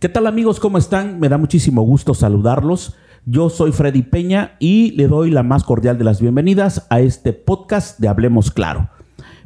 [0.00, 0.60] ¿Qué tal amigos?
[0.60, 1.20] ¿Cómo están?
[1.20, 2.96] Me da muchísimo gusto saludarlos.
[3.26, 7.34] Yo soy Freddy Peña y le doy la más cordial de las bienvenidas a este
[7.34, 8.88] podcast de Hablemos Claro.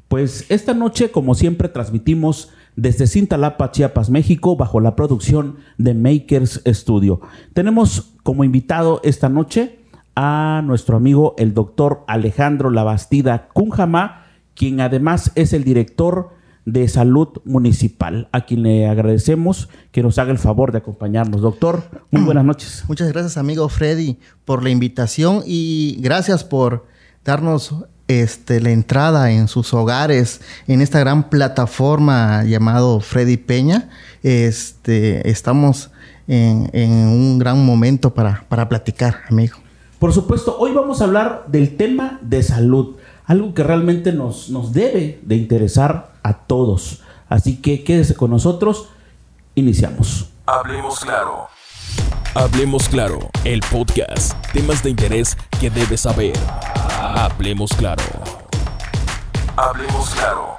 [0.06, 6.62] Pues esta noche, como siempre, transmitimos desde Cintalapa, Chiapas, México, bajo la producción de Makers
[6.68, 7.21] Studio.
[7.52, 9.80] Tenemos como invitado esta noche
[10.14, 16.30] a nuestro amigo el doctor Alejandro Labastida Cunjama, quien además es el director
[16.65, 21.43] de Salud Municipal, a quien le agradecemos que nos haga el favor de acompañarnos.
[21.43, 22.84] Doctor, muy buenas noches.
[22.88, 26.87] Muchas gracias, amigo Freddy, por la invitación y gracias por
[27.24, 27.74] darnos
[28.09, 33.88] este, la entrada en sus hogares en esta gran plataforma llamado Freddy Peña.
[34.23, 35.91] Este, estamos
[36.27, 36.71] en,
[37.09, 39.59] un gran momento para, para platicar, amigo.
[39.99, 44.73] Por supuesto, hoy vamos a hablar del tema de salud algo que realmente nos, nos
[44.73, 47.02] debe de interesar a todos.
[47.28, 48.88] Así que quédese con nosotros,
[49.55, 50.30] iniciamos.
[50.46, 51.48] Hablemos claro.
[52.34, 54.34] Hablemos claro, el podcast.
[54.52, 56.34] Temas de interés que debes saber.
[57.01, 58.02] Hablemos claro.
[59.56, 60.54] Hablemos claro.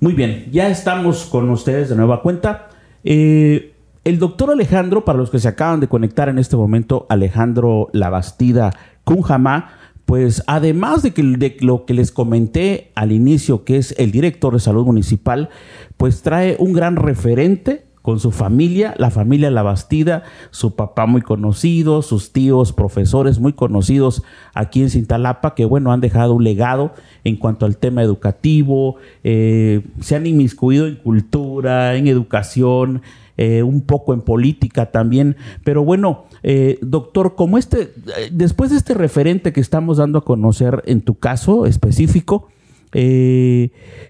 [0.00, 2.68] Muy bien, ya estamos con ustedes de nueva cuenta.
[3.02, 7.88] Eh, el doctor Alejandro, para los que se acaban de conectar en este momento, Alejandro
[7.92, 8.72] Labastida
[9.06, 9.70] Cunjamá,
[10.04, 11.22] pues además de, que,
[11.60, 15.48] lo que les comenté al inicio, que es el director de salud municipal,
[15.96, 21.22] pues trae un gran referente con su familia, la familia La Bastida, su papá muy
[21.22, 26.92] conocido, sus tíos, profesores muy conocidos aquí en Cintalapa, que bueno, han dejado un legado
[27.22, 33.02] en cuanto al tema educativo, eh, se han inmiscuido en cultura, en educación,
[33.38, 35.36] eh, un poco en política también.
[35.62, 40.24] Pero bueno, eh, doctor, como este, eh, después de este referente que estamos dando a
[40.24, 42.48] conocer en tu caso específico,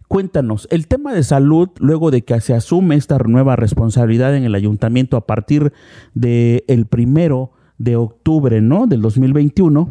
[0.07, 4.55] cuéntanos, el tema de salud, luego de que se asume esta nueva responsabilidad en el
[4.55, 5.73] ayuntamiento a partir
[6.15, 8.87] del el primero de octubre ¿no?
[8.87, 9.91] del 2021,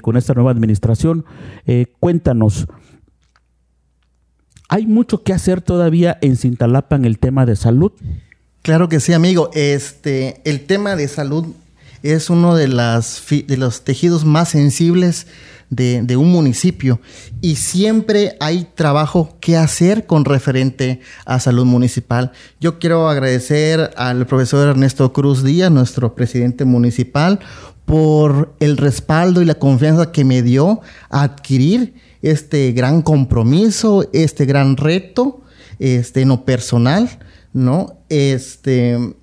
[0.00, 1.24] con esta nueva administración,
[1.98, 2.68] cuéntanos,
[4.68, 7.90] ¿hay mucho que hacer todavía en Cintalapa en el tema de salud?
[8.66, 9.48] Claro que sí, amigo.
[9.54, 11.46] Este, el tema de salud
[12.02, 15.28] es uno de, las, de los tejidos más sensibles
[15.70, 16.98] de, un municipio
[17.40, 22.32] y siempre hay trabajo que hacer con referente a salud municipal.
[22.58, 27.38] Yo quiero agradecer al profesor Ernesto Cruz Díaz, nuestro presidente municipal,
[27.84, 34.44] por el respaldo y la confianza que me dio a adquirir este gran compromiso, este
[34.44, 35.42] gran reto,
[35.78, 37.20] este, en lo personal
[37.56, 37.94] ¿no?
[38.10, 39.14] Este,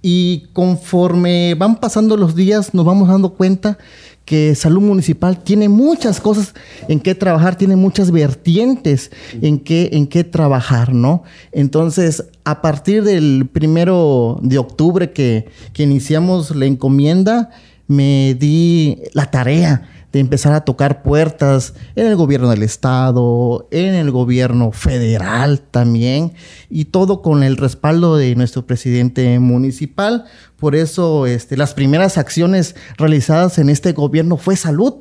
[0.00, 3.76] y conforme van pasando los días, nos vamos dando cuenta
[4.24, 6.54] que salud municipal tiene muchas cosas
[6.88, 9.10] en qué trabajar, tiene muchas vertientes
[9.42, 11.24] en qué, en qué trabajar, ¿no?
[11.50, 17.50] Entonces, a partir del primero de octubre que, que iniciamos la encomienda,
[17.88, 19.88] me di la tarea
[20.20, 26.34] empezar a tocar puertas en el gobierno del estado, en el gobierno federal también,
[26.70, 30.24] y todo con el respaldo de nuestro presidente municipal.
[30.56, 34.94] Por eso este, las primeras acciones realizadas en este gobierno fue salud.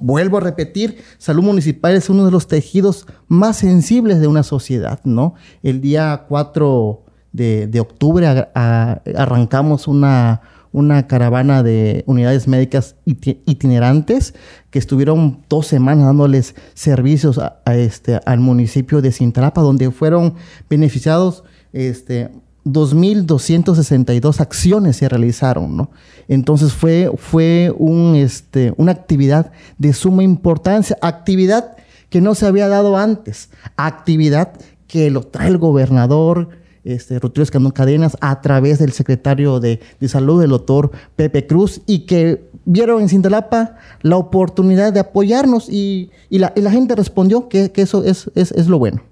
[0.00, 5.00] Vuelvo a repetir, salud municipal es uno de los tejidos más sensibles de una sociedad.
[5.04, 5.34] ¿no?
[5.62, 7.02] El día 4
[7.32, 10.40] de, de octubre arrancamos una
[10.74, 14.34] una caravana de unidades médicas itinerantes
[14.70, 20.34] que estuvieron dos semanas dándoles servicios este, al municipio de Cintalapa, donde fueron
[20.68, 22.32] beneficiados este,
[22.64, 25.88] 2.262 acciones se realizaron.
[26.26, 27.72] Entonces fue, fue
[28.16, 31.76] este, una actividad de suma importancia, actividad
[32.10, 34.54] que no se había dado antes, actividad
[34.88, 36.48] que lo trae el gobernador,
[36.84, 42.00] este, Rutilio Escandón Cadenas a través del secretario de, Salud, el doctor Pepe Cruz, y
[42.00, 48.30] que vieron en Cintalapa la oportunidad de apoyarnos y, la, gente respondió que, eso es,
[48.34, 49.02] es, lo bueno.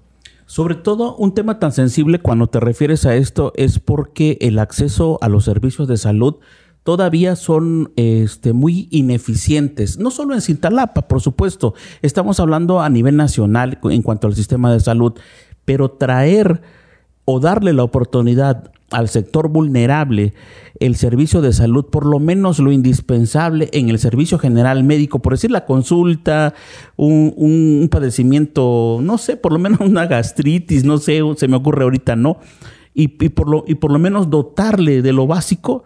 [0.45, 5.17] Sobre todo un tema tan sensible cuando te refieres a esto es porque el acceso
[5.21, 6.35] a los servicios de salud
[6.83, 13.15] todavía son este, muy ineficientes, no solo en Cintalapa, por supuesto, estamos hablando a nivel
[13.15, 15.13] nacional en cuanto al sistema de salud,
[15.65, 16.61] pero traer
[17.25, 20.33] o darle la oportunidad al sector vulnerable
[20.79, 25.33] el servicio de salud, por lo menos lo indispensable en el servicio general médico, por
[25.33, 26.53] decir la consulta,
[26.95, 32.15] un, padecimiento, no sé, por lo menos una gastritis, no sé, se me ocurre ahorita,
[32.15, 32.37] ¿no?
[32.95, 35.83] Y, por lo, y por lo menos dotarle de lo básico,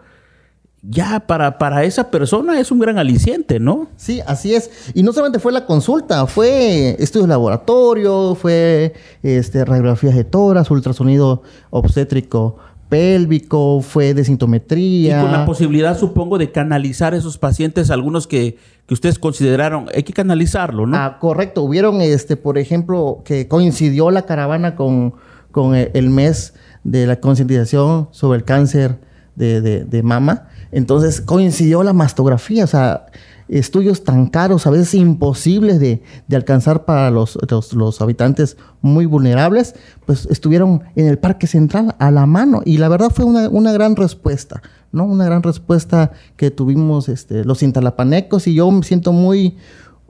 [0.82, 3.88] ya para, para esa persona es un gran aliciente, ¿no?
[3.96, 4.70] Sí, así es.
[4.94, 10.70] Y no solamente fue la consulta, fue estudios de laboratorio, fue este, radiografías de toras,
[10.70, 12.56] ultrasonido obstétrico
[12.88, 15.18] pélvico, fue de sintometría.
[15.18, 20.02] Y con la posibilidad, supongo, de canalizar esos pacientes, algunos que, que ustedes consideraron, hay
[20.02, 20.96] que canalizarlo, ¿no?
[20.96, 21.62] Ah, correcto.
[21.62, 25.14] Hubieron, este, por ejemplo, que coincidió la caravana con,
[25.50, 26.54] con el mes
[26.84, 28.98] de la concientización sobre el cáncer
[29.36, 30.48] de, de, de mama.
[30.72, 33.06] Entonces coincidió la mastografía, o sea,
[33.48, 37.38] estudios tan caros, a veces imposibles de, de alcanzar para los,
[37.72, 39.74] los, habitantes muy vulnerables,
[40.06, 42.60] pues estuvieron en el Parque Central a la mano.
[42.64, 44.62] Y la verdad fue una, una gran respuesta,
[44.92, 45.04] ¿no?
[45.04, 49.56] Una gran respuesta que tuvimos este, los intalapanecos y yo me siento muy,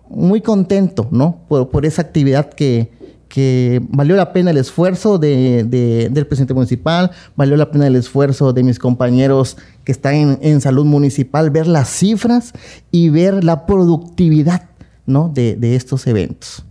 [0.08, 1.44] muy contento, ¿no?
[1.49, 2.98] Por esa actividad que,
[3.28, 7.96] que valió la pena el esfuerzo de, de, del presidente municipal, valió la pena el
[7.96, 12.52] esfuerzo de mis compañeros que están en, en salud municipal, ver las cifras
[12.90, 14.70] y ver la productividad
[15.06, 15.28] ¿no?
[15.28, 16.64] de, de estos eventos.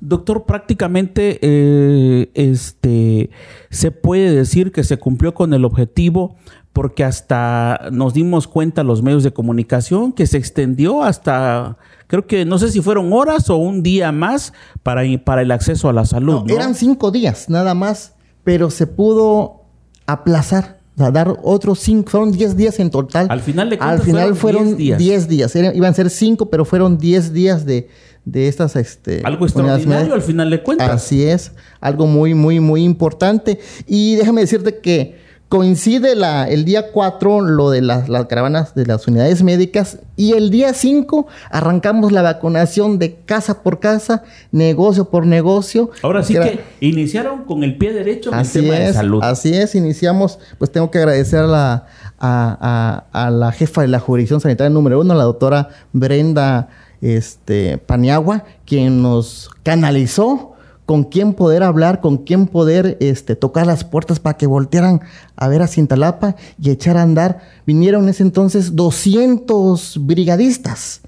[0.00, 3.28] Doctor, prácticamente eh, este,
[3.68, 6.36] se puede decir que se cumplió con el objetivo
[6.72, 11.76] porque hasta nos dimos cuenta los medios de comunicación que se extendió hasta
[12.06, 14.52] creo que no sé si fueron horas o un día más
[14.82, 16.40] para, para el acceso a la salud.
[16.40, 16.54] No, ¿no?
[16.54, 18.14] Eran cinco días nada más,
[18.44, 19.64] pero se pudo
[20.06, 20.80] aplazar.
[20.96, 23.26] O sea, dar otros cinco, fueron diez días en total.
[23.30, 25.28] Al final de Al final fueron diez días.
[25.28, 25.56] días.
[25.56, 27.88] Era, iban a ser cinco, pero fueron diez días de,
[28.24, 32.82] de estas este algo extraordinario al final de cuentas así es algo muy muy muy
[32.84, 38.72] importante y déjame decirte que coincide la, el día 4 lo de las, las, caravanas
[38.76, 44.22] de las unidades médicas y el día 5 arrancamos la vacunación de casa por casa,
[44.52, 45.90] negocio por negocio.
[46.02, 49.20] Ahora sí que, iniciaron con el pie derecho así el tema es, de salud.
[49.24, 51.86] Así es, iniciamos, pues tengo que agradecer a la,
[52.20, 56.68] a, a, a la jefa de la jurisdicción sanitaria número uno, la doctora Brenda
[57.00, 60.49] este, Paniagua, quien nos canalizó
[60.90, 65.00] con quién poder hablar, con quién poder este, tocar las puertas para que voltearan
[65.36, 67.42] a ver a Cintalapa y echar a andar.
[67.64, 71.02] Vinieron en ese entonces 200 brigadistas,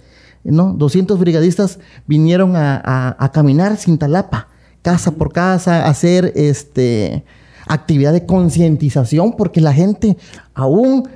[0.45, 0.73] ¿no?
[0.75, 4.47] 200 brigadistas vinieron a, caminar Cintalapa,
[4.83, 7.25] casa por casa, a hacer este,
[7.67, 10.17] actividad de concientización, porque la gente
[10.55, 11.09] aún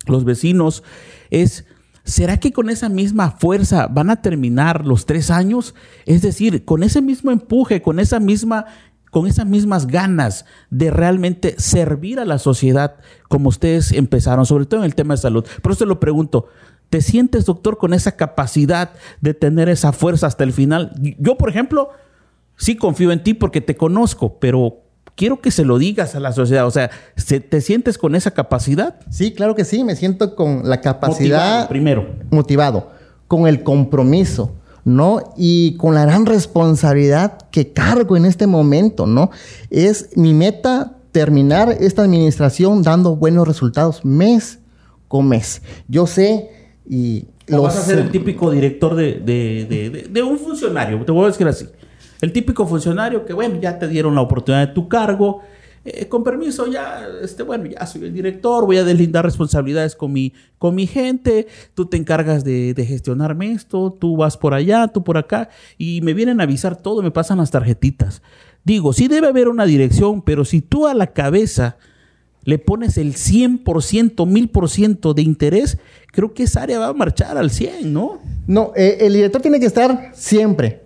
[0.07, 0.83] los vecinos,
[1.31, 1.65] es
[2.05, 5.75] ¿Será que con esa misma fuerza van a terminar los tres años?
[6.05, 8.67] Es decir, con ese mismo empuje, con esa misma,
[9.11, 12.97] con esas mismas ganas de realmente servir a la sociedad
[13.29, 15.45] como ustedes empezaron, sobre todo en el tema de salud.
[15.63, 16.49] Por eso lo pregunto,
[16.91, 20.93] ¿te sientes, doctor, con esa capacidad de tener esa fuerza hasta el final?
[21.19, 21.91] Yo, por ejemplo,
[22.57, 24.83] sí confío en ti porque te conozco, pero
[25.15, 26.67] quiero que se lo digas a la sociedad.
[26.67, 28.97] O sea, ¿te sientes con esa capacidad?
[29.09, 29.85] Sí, claro que sí.
[29.85, 31.39] Me siento con la capacidad.
[31.39, 32.07] Motivado, primero.
[32.31, 32.91] Motivado.
[33.29, 35.33] Con el compromiso, ¿no?
[35.37, 39.31] Y con la gran responsabilidad que cargo en este momento, ¿no?
[39.71, 44.59] Es mi meta terminar esta administración dando buenos resultados mes
[45.07, 45.63] con mes.
[45.87, 46.60] Yo sé
[46.91, 47.25] y.
[47.53, 51.25] O vas a ser el típico director de, de, de, de un funcionario, te voy
[51.25, 51.67] a decir así
[52.21, 55.43] El típico funcionario que, bueno, ya te dieron la oportunidad de tu cargo,
[55.85, 60.13] eh, con permiso, ya, este, bueno, ya soy el director, voy a deslindar responsabilidades con
[60.13, 64.89] mi, con mi gente, tú te encargas de, de, gestionarme esto, tú vas por allá,
[64.89, 68.21] tú por acá, y me vienen a avisar todo, me pasan las tarjetitas.
[68.65, 71.79] Digo, sí debe haber una dirección, pero si tú a la cabeza
[72.45, 75.79] le pones el 100%, 1000% de interés,
[76.13, 78.19] creo que esa área va a marchar al 100, ¿no?
[78.47, 80.83] No, eh, el director tiene que estar siempre,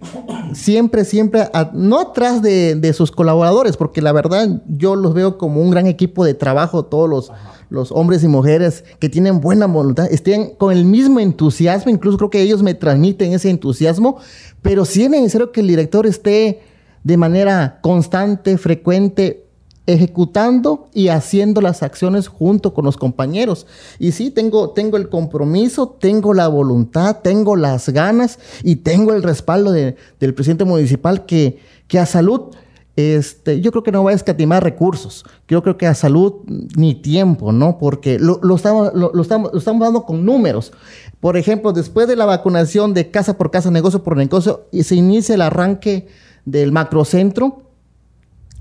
[0.52, 5.70] siempre, siempre, no atrás de, sus colaboradores, porque la verdad yo los veo como un
[5.70, 7.32] gran equipo de trabajo, todos los,
[7.70, 12.30] los hombres y mujeres que tienen buena voluntad, estén con el mismo entusiasmo, incluso creo
[12.30, 14.18] que ellos me transmiten ese entusiasmo,
[14.60, 16.60] pero sí es necesario que el director esté
[17.04, 19.43] de manera constante, frecuente,
[19.86, 23.66] ejecutando y haciendo las acciones junto con los compañeros.
[23.98, 29.22] Y sí, tengo, tengo el compromiso, tengo la voluntad, tengo las ganas y tengo el
[29.22, 32.52] respaldo del presidente municipal que, que a salud,
[32.96, 35.24] este, yo creo que no va a escatimar recursos.
[35.48, 36.34] Yo creo que a salud
[36.76, 37.76] ni tiempo, ¿no?
[37.78, 40.72] Porque lo, estamos, lo, estamos, lo estamos dando con números.
[41.20, 44.94] Por ejemplo, después de la vacunación de casa por casa, negocio por negocio, y se
[44.94, 46.06] inicia el arranque
[46.44, 47.63] del macrocentro,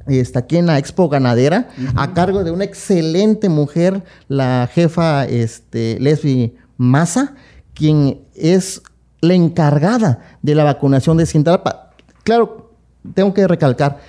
[0.07, 5.97] está aquí en la Expo Ganadera, a cargo de una excelente mujer, la jefa este,
[5.99, 7.35] Leslie Massa,
[7.73, 8.81] quien es
[9.21, 11.91] la encargada de la vacunación de Cintalapa.
[12.23, 12.71] Claro,
[13.13, 13.99] tengo que recalcar,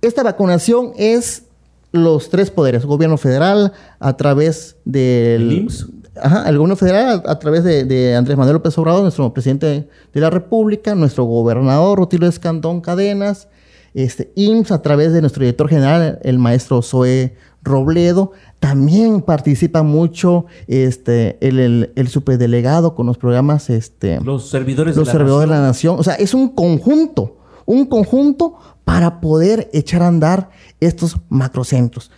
[0.00, 1.44] esta vacunación es
[1.90, 5.52] los tres poderes, gobierno federal a través del...
[5.52, 5.88] IMSS?
[6.20, 10.30] Ajá, el gobierno federal a, través de, Andrés Manuel López Obrador, nuestro presidente de la
[10.30, 13.48] República, nuestro gobernador Rutilio Escandón Cadenas,
[13.94, 18.32] este, IMSS a través de nuestro director general, el maestro Zoe Robledo.
[18.60, 23.70] También participa mucho este, el, el, superdelegado con los programas.
[23.70, 25.96] Este, los servidores, los de, la servidores de la nación.
[25.98, 32.10] O sea, es un conjunto, un conjunto para poder echar a andar estos macrocentros.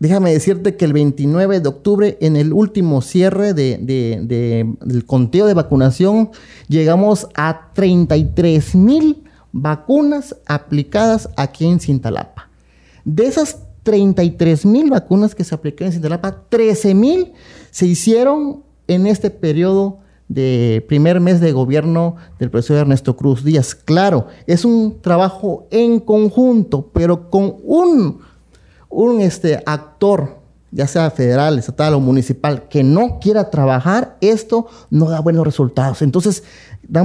[0.00, 5.54] Déjame decirte que el 29 de octubre, en el último cierre de, del conteo de
[5.54, 6.30] vacunación,
[6.68, 12.48] llegamos a 33 mil vacunas aplicadas aquí en Cintalapa.
[13.04, 17.32] De esas 33 mil vacunas que se aplicaron en Cintalapa, 13 mil
[17.70, 23.74] se hicieron en este periodo de primer mes de gobierno del profesor Ernesto Cruz Díaz.
[23.74, 28.20] Claro, es un trabajo en conjunto, pero con un,
[28.90, 30.38] un este, actor,
[30.70, 36.02] ya sea federal, estatal o municipal, que no quiera trabajar, esto no da buenos resultados.
[36.02, 36.44] Entonces,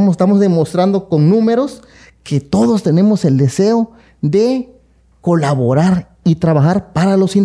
[0.10, 1.82] estamos demostrando con números
[2.24, 4.74] que todos tenemos el deseo de
[5.22, 7.36] colaborar y trabajar para, los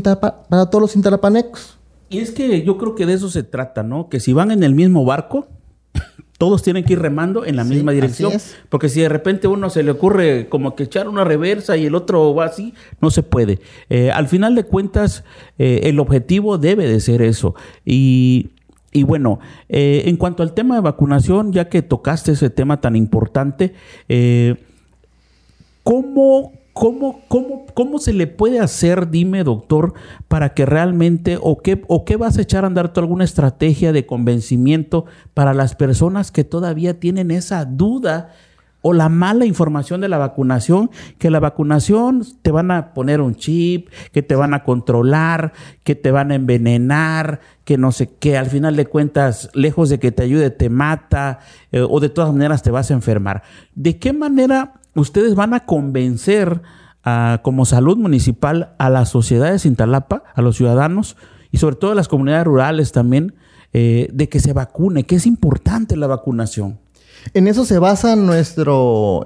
[0.49, 1.78] para todos los interapanecos.
[2.08, 4.08] Y es que yo creo que de eso se trata, ¿no?
[4.08, 5.49] Que si van en el mismo barco,
[6.38, 8.32] todos tienen que ir remando en la misma dirección.
[8.68, 11.94] Porque si de repente uno se le ocurre como que echar una reversa y el
[11.94, 13.61] otro va así, no se puede.
[13.90, 15.25] Eh, al final de cuentas,
[15.58, 17.54] eh, el objetivo debe de ser eso.
[17.85, 18.52] Y
[18.90, 22.97] y bueno, eh, en cuanto al tema de vacunación, ya que tocaste ese tema tan
[22.97, 23.75] importante,
[24.08, 24.56] eh,
[25.88, 29.95] ¿cómo, cómo, cómo, cómo se le puede hacer, dime doctor,
[30.28, 33.90] para que realmente, o qué, o qué vas a echar a andar tú alguna estrategia
[33.95, 38.35] de convencimiento para las personas que todavía tienen esa duda
[38.83, 43.35] o la mala información de la vacunación, que la vacunación te van a poner un
[43.35, 45.54] chip, que te van a controlar,
[45.85, 49.99] que te van a envenenar, que no sé qué, al final de cuentas, lejos de
[49.99, 51.38] que te ayude, te mata
[51.73, 53.42] eh, o de todas maneras te vas a enfermar.
[53.75, 56.62] ¿De qué manera ustedes van a convencer
[57.43, 61.17] como salud municipal a la sociedad de Cintalapa, a los ciudadanos
[61.50, 63.35] y sobre todo a las comunidades rurales también,
[63.73, 66.78] eh, de que se vacune, que es importante la vacunación?
[67.35, 68.73] En eso se basa nuestra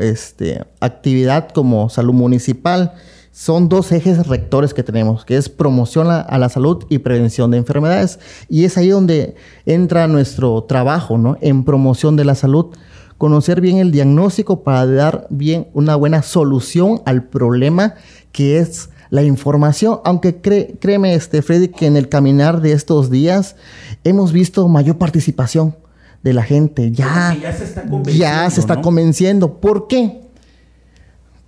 [0.01, 2.95] este, actividad como salud municipal.
[3.31, 7.59] Son dos ejes rectores que tenemos, que es promoción a, la salud y prevención de
[7.59, 8.19] enfermedades.
[8.49, 11.37] Y es ahí donde entra nuestro trabajo, ¿no?
[11.41, 12.75] En promoción de la salud.
[13.23, 17.95] Conocer bien el diagnóstico para dar bien una buena solución al problema
[18.33, 23.55] que es la información, aunque créeme, este, Freddy, que en el caminar de estos días
[24.03, 25.77] hemos visto mayor participación
[26.25, 26.91] de la gente.
[26.91, 28.11] Ya, ya se está convenciendo.
[28.21, 29.61] Ya se está convenciendo.
[29.61, 30.23] ¿Por qué?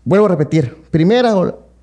[0.05, 0.77] Vuelvo a repetir.
[0.93, 1.35] Primera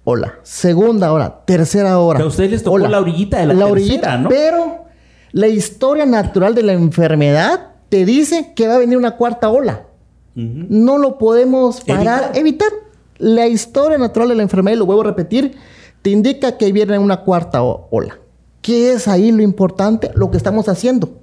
[0.06, 2.16] ola, segunda hora, tercera hora.
[2.16, 4.30] Que a ustedes les tocó la orillita de la, la orillita, ¿no?
[4.30, 4.86] Pero
[5.34, 9.88] la historia natural de la enfermedad te dice que va a venir una cuarta ola.
[10.34, 12.70] No lo podemos parar, evitar.
[13.18, 15.56] La historia natural de la enfermedad, y lo vuelvo a repetir,
[16.02, 18.18] te indica que viene una cuarta ola.
[18.62, 20.10] ¿Qué es ahí lo importante?
[20.16, 21.22] Lo que estamos haciendo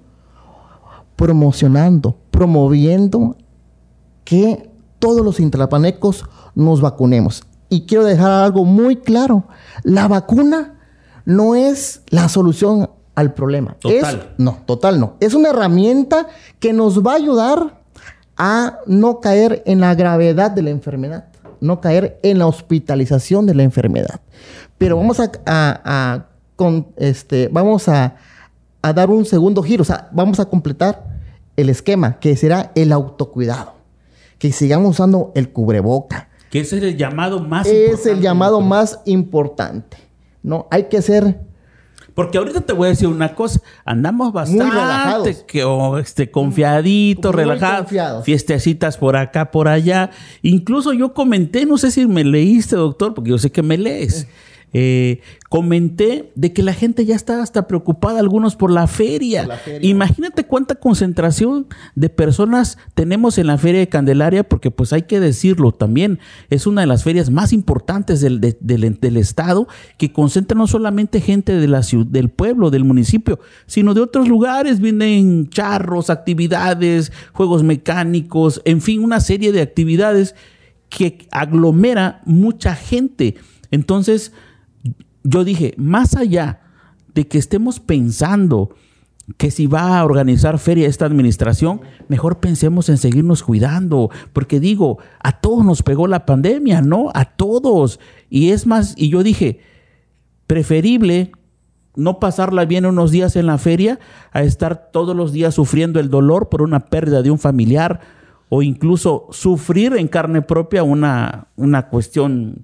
[1.17, 3.37] promocionando, promoviendo
[4.25, 4.71] que
[5.01, 7.43] todos los intlapanecos nos vacunemos.
[7.71, 9.45] Y quiero dejar algo muy claro.
[9.83, 10.79] La vacuna
[11.25, 13.75] no es la solución al problema.
[13.81, 14.35] Total.
[14.39, 15.17] no, total no.
[15.19, 16.29] Es una herramienta
[16.61, 17.81] que nos va a ayudar
[18.37, 21.25] a no caer en la gravedad de la enfermedad,
[21.61, 24.21] no caer en la hospitalización de la enfermedad.
[24.79, 28.15] Pero vamos a, con, este, vamos a,
[28.83, 31.05] a dar un segundo giro, o sea, vamos a completar
[31.57, 33.73] el esquema, que será el autocuidado.
[34.39, 36.29] Que sigamos usando el cubreboca.
[36.51, 38.01] Que ese es el llamado más es importante.
[38.01, 39.97] Es el llamado más importante.
[40.45, 40.69] ¿no?
[40.71, 41.48] Hay que ser
[42.19, 45.45] porque ahorita te voy a decir una cosa, andamos bastante Muy relajados.
[45.47, 45.65] Que,
[46.01, 50.11] este, confiaditos, relajados, fiestecitas por acá, por allá.
[50.43, 54.25] Incluso yo comenté, no sé si me leíste, doctor, porque yo sé que me lees.
[54.25, 54.29] Eh,
[55.49, 59.49] comenté de que la gente ya está hasta preocupada, algunos por la, feria.
[59.81, 65.21] Imagínate cuánta concentración de personas tenemos en la feria de Candelaria, porque pues hay que
[65.21, 66.19] decirlo también,
[66.51, 71.55] es una de las ferias más importantes del, del, estado, que concentra no solamente gente
[71.55, 77.63] de la ciudad, del pueblo, del municipio, sino de otros lugares, vienen charros, actividades, juegos
[77.63, 80.35] mecánicos, en fin, una serie de actividades
[80.89, 83.37] que aglomera mucha gente.
[83.71, 84.33] Entonces,
[85.29, 86.61] yo dije, más allá
[87.15, 88.71] de que estemos pensando
[89.37, 94.99] que si va a organizar feria esta administración, mejor pensemos en seguirnos cuidando, porque digo,
[95.23, 97.11] a todos nos pegó la pandemia, ¿no?
[97.13, 98.01] A todos.
[98.31, 99.61] Y es más, y yo dije,
[100.47, 101.33] preferible
[101.95, 103.99] no pasarla bien unos días en la feria
[104.33, 108.01] a estar todos los días sufriendo el dolor por una pérdida de un familiar
[108.49, 112.63] o incluso sufrir en carne propia una, una cuestión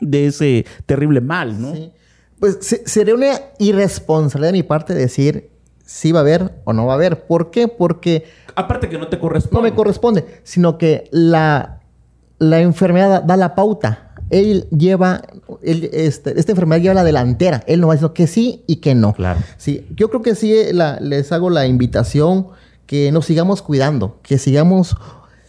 [0.00, 1.74] de ese terrible mal, ¿no?
[1.74, 1.92] Sí.
[2.38, 5.50] Pues sería una irresponsabilidad de mi parte decir
[5.84, 7.26] si va a haber o no va a haber.
[7.26, 7.68] ¿Por qué?
[7.68, 8.24] Porque...
[8.54, 9.56] Aparte que no te corresponde.
[9.56, 11.80] No me corresponde, sino que la,
[12.38, 14.14] la enfermedad da la pauta.
[14.28, 15.22] Él lleva,
[15.62, 17.62] este, esta enfermedad lleva la delantera.
[17.66, 19.12] Él no va diciendo que sí y que no.
[19.12, 19.40] Claro.
[19.56, 20.52] Sí, yo creo que sí
[21.00, 22.48] les hago la invitación
[22.86, 24.96] que nos sigamos cuidando, que sigamos,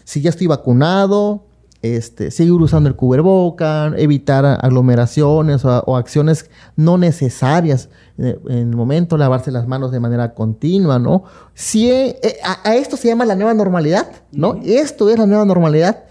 [0.04, 1.47] si ya estoy vacunado,
[1.82, 9.52] este, seguir usando el cubreboca, evitar aglomeraciones o, acciones no necesarias en el momento, lavarse
[9.52, 11.24] las manos de manera continua, ¿no?
[11.54, 14.60] Si, eh, eh, a, esto se llama la nueva normalidad, ¿no?
[14.64, 16.06] Esto es la nueva normalidad.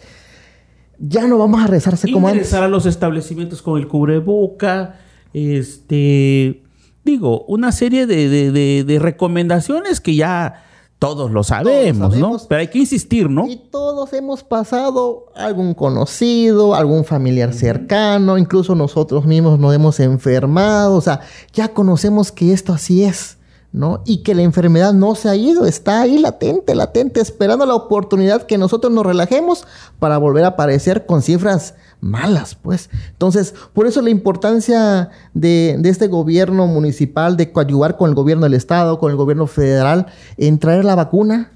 [0.98, 2.54] Ya no vamos a rezarse como antes.
[2.54, 5.00] a los establecimientos con el cubreboca,
[5.34, 6.62] este,
[7.04, 10.62] digo, una serie de recomendaciones que ya
[10.98, 12.38] todos lo sabemos, ¿no?
[12.48, 13.46] Pero hay que insistir, ¿no?
[13.46, 20.96] Y todos hemos pasado algún conocido, algún familiar cercano, incluso nosotros mismos nos hemos enfermado,
[20.96, 21.20] o sea,
[21.52, 23.36] ya conocemos que esto así es,
[23.72, 24.02] ¿no?
[24.06, 28.44] Y que la enfermedad no se ha ido, está ahí latente, latente, esperando la oportunidad
[28.44, 29.66] que nosotros nos relajemos
[29.98, 32.90] para volver a aparecer con cifras malas, pues.
[33.10, 38.54] Entonces, por eso la importancia de, este gobierno municipal de coadyuvar con el gobierno del
[38.54, 40.06] estado, con el gobierno federal,
[40.36, 41.52] en traer la vacuna,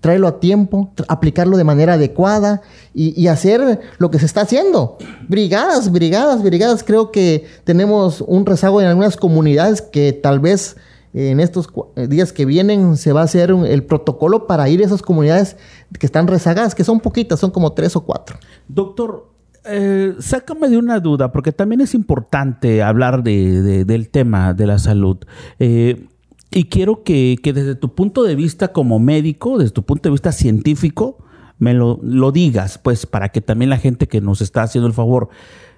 [0.00, 4.98] traerlo a tiempo, aplicarlo de manera adecuada y, hacer lo que se está haciendo.
[5.28, 6.82] Brigadas, brigadas, brigadas.
[6.82, 10.76] Creo que tenemos un rezago en algunas comunidades que tal vez
[11.14, 14.86] en estos eh, días que vienen se va a hacer el protocolo para ir a
[14.86, 15.56] esas comunidades
[15.98, 18.38] que están rezagadas, que son poquitas, son como tres o cuatro.
[18.66, 19.31] Doctor,
[19.64, 25.18] eh, sácame de una duda, porque también es importante hablar del tema de la salud.
[25.58, 26.08] Eh,
[26.50, 30.32] y quiero que, desde tu punto de vista como médico, desde tu punto de vista
[30.32, 31.18] científico,
[31.58, 31.98] me lo,
[32.32, 35.28] digas, pues para que también la gente que nos está haciendo el favor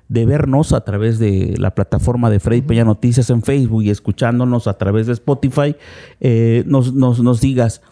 [0.09, 4.67] de vernos a través de la plataforma de Freddy Peña Noticias en Facebook y escuchándonos
[4.67, 5.77] a través de Spotify,
[6.21, 7.83] eh, nos, nos digas,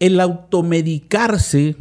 [0.00, 1.76] el automedicarse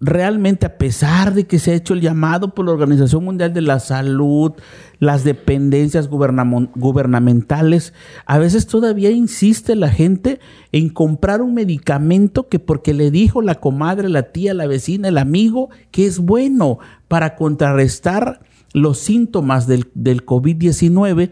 [0.00, 3.62] realmente a pesar de que se ha hecho el llamado por la Organización Mundial de
[3.62, 4.52] la Salud,
[5.00, 7.92] las dependencias gubernamentales,
[8.24, 10.38] a veces todavía insiste la gente
[10.70, 15.18] en comprar un medicamento que porque le dijo la comadre, la tía, la vecina, el
[15.18, 18.40] amigo, que es bueno para contrarrestar
[18.72, 21.30] los síntomas del, del COVID-19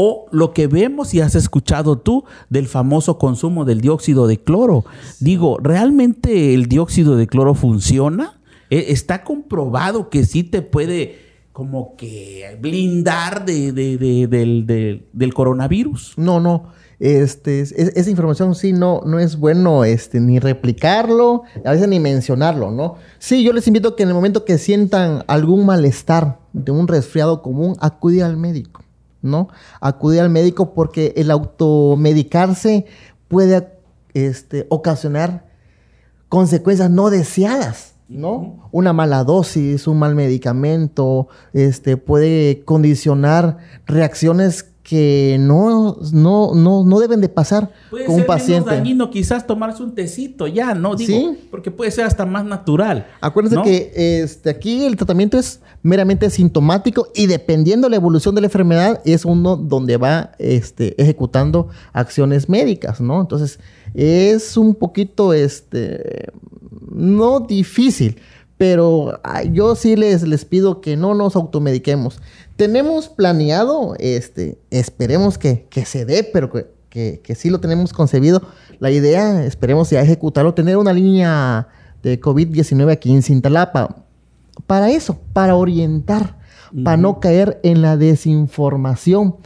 [0.00, 4.84] o lo que vemos y has escuchado tú del famoso consumo del dióxido de cloro.
[5.18, 8.40] Digo, ¿realmente el dióxido de cloro funciona?
[8.70, 11.18] ¿E-, ¿Está comprobado que sí te puede
[11.52, 16.14] como que blindar de, del, coronavirus?
[16.16, 16.66] No, no.
[17.00, 22.70] Este, esa información sí no, no es bueno este, ni replicarlo, a veces ni mencionarlo,
[22.70, 22.98] ¿no?
[23.18, 27.42] Sí, yo les invito que en el momento que sientan algún malestar de un resfriado
[27.42, 28.84] común, acudir al médico.
[29.22, 29.48] ¿No?
[29.80, 32.86] Acudir al médico porque el automedicarse
[33.28, 33.68] puede
[34.14, 35.46] este, ocasionar
[36.28, 37.94] consecuencias no deseadas.
[38.08, 38.68] ¿no?
[38.70, 46.98] Una mala dosis, un mal medicamento, este, puede condicionar reacciones que no, no, no, no
[46.98, 48.70] deben de pasar puede con ser un paciente.
[48.70, 50.96] Menos dañino quizás tomarse un tecito ya, ¿no?
[50.96, 51.38] Digo, Sí.
[51.50, 53.06] porque puede ser hasta más natural.
[53.20, 53.64] Acuérdense ¿no?
[53.64, 58.46] que este, aquí el tratamiento es meramente sintomático y dependiendo de la evolución de la
[58.46, 63.20] enfermedad es uno donde va este, ejecutando acciones médicas, ¿no?
[63.20, 63.60] Entonces
[63.92, 66.30] es un poquito, este,
[66.90, 68.16] no difícil,
[68.56, 69.20] pero
[69.52, 72.20] yo sí les, les pido que no nos automediquemos.
[72.58, 77.92] Tenemos planeado, este, esperemos que, que se dé, pero que, que, que sí lo tenemos
[77.92, 78.42] concebido.
[78.80, 81.68] La idea, esperemos ya ejecutarlo, tener una línea
[82.02, 84.04] de COVID-19 aquí en Cintalapa.
[84.66, 86.36] Para eso, para orientar,
[86.84, 89.36] para no caer en la desinformación.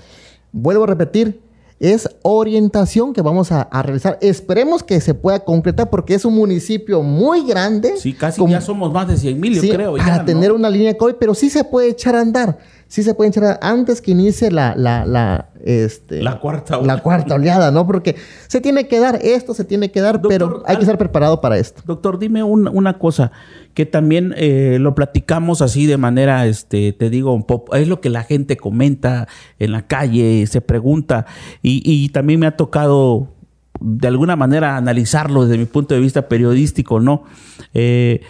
[0.50, 1.42] Vuelvo a repetir,
[1.80, 4.16] es orientación que vamos a, a realizar.
[4.22, 7.96] Esperemos que se pueda concretar porque es un municipio muy grande.
[7.98, 9.96] Sí, casi con- ya somos más de 100 mil, yo Sí, creo.
[9.96, 10.24] para ya, ¿no?
[10.24, 12.58] tener una línea COVID, pero sí se puede echar a andar.
[12.92, 17.00] Sí se puede andar antes que inicie la, la, la, este, La cuarta la oleada.
[17.02, 17.86] cuarta oleada, ¿no?
[17.86, 18.16] Porque
[18.48, 21.40] se tiene que dar, esto se tiene que dar, Doctor, pero hay que estar preparado
[21.40, 21.80] para esto.
[21.86, 23.32] Doctor, dime un- una cosa
[23.72, 28.02] que también eh, lo platicamos así de manera, este, te digo, un poco, es lo
[28.02, 29.26] que la gente comenta
[29.58, 31.24] en la calle, se pregunta,
[31.62, 33.28] y, y también me ha tocado
[33.80, 37.22] de alguna manera analizarlo desde mi punto de vista periodístico, ¿no?
[37.72, 38.20] Eh,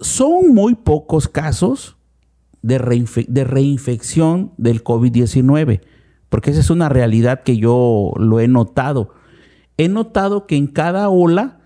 [0.00, 1.96] son muy pocos casos
[2.62, 5.80] de, reinfe- de reinfección del COVID-19,
[6.28, 9.10] porque esa es una realidad que yo lo he notado.
[9.76, 11.60] He notado que en cada ola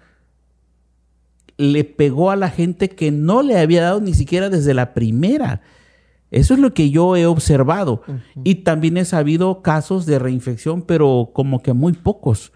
[1.58, 5.62] le pegó a la gente que no le había dado ni siquiera desde la primera.
[6.30, 8.02] Eso es lo que yo he observado.
[8.44, 12.52] Y también he sabido casos de reinfección, pero como que muy pocos.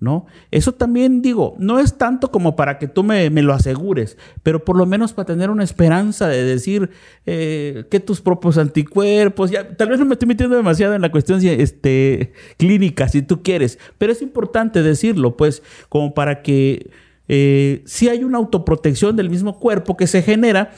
[0.00, 0.24] ¿No?
[0.50, 4.64] Eso también digo, no es tanto como para que tú me, me lo asegures, pero
[4.64, 6.88] por lo menos para tener una esperanza de decir
[7.26, 11.10] eh, que tus propios anticuerpos, ya, tal vez no me estoy metiendo demasiado en la
[11.10, 16.88] cuestión este, clínica, si tú quieres, pero es importante decirlo, pues, como para que
[17.28, 20.72] eh, si hay una autoprotección del mismo cuerpo que se genera,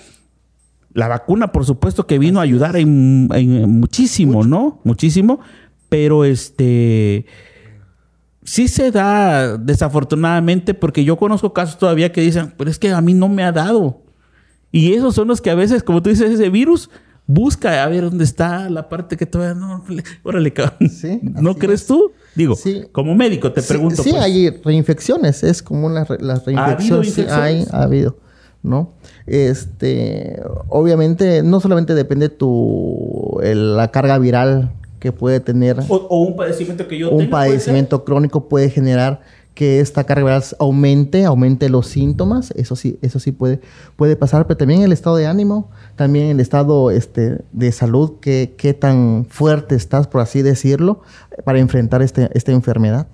[0.95, 4.81] la vacuna, por supuesto, que vino a ayudar en, en muchísimo, ¿no?
[4.85, 5.41] Muchísimo.
[5.89, 7.27] Pero este.
[8.45, 13.01] Sí se da, desafortunadamente, porque yo conozco casos todavía que dicen, pero es que a
[13.01, 14.03] mí no me ha dado.
[14.73, 16.91] Y esos son los que a veces, como tú dices, ese virus
[17.27, 19.85] busca a ver dónde está la parte que todavía no.
[20.25, 20.91] Órale, cabrón.
[20.91, 21.87] Sí, ¿No crees es.
[21.87, 22.11] tú?
[22.35, 22.83] Digo, Sí.
[22.91, 24.03] como médico te Sí, pregunto.
[24.03, 24.23] Sí, pues.
[24.23, 27.13] hay reinfecciones, es común las, re- las reinfecciones.
[27.15, 27.29] sí, hay,
[27.59, 27.73] infecciones?
[27.75, 28.17] ha habido,
[28.63, 28.95] ¿no?
[29.27, 36.23] Este, obviamente, no solamente depende tu, el- la carga viral que puede tener O, o
[36.23, 39.21] un padecimiento que yo un tenga, padecimiento crónico puede generar
[39.53, 43.61] que esta carga viral aumente, aumente los síntomas, eso sí, eso sí puede,
[43.97, 48.55] puede pasar, pero también el estado de ánimo, también el estado este, de salud, qué,
[48.57, 51.03] qué tan fuerte estás, por así decirlo,
[51.45, 53.09] para enfrentar este, esta enfermedad.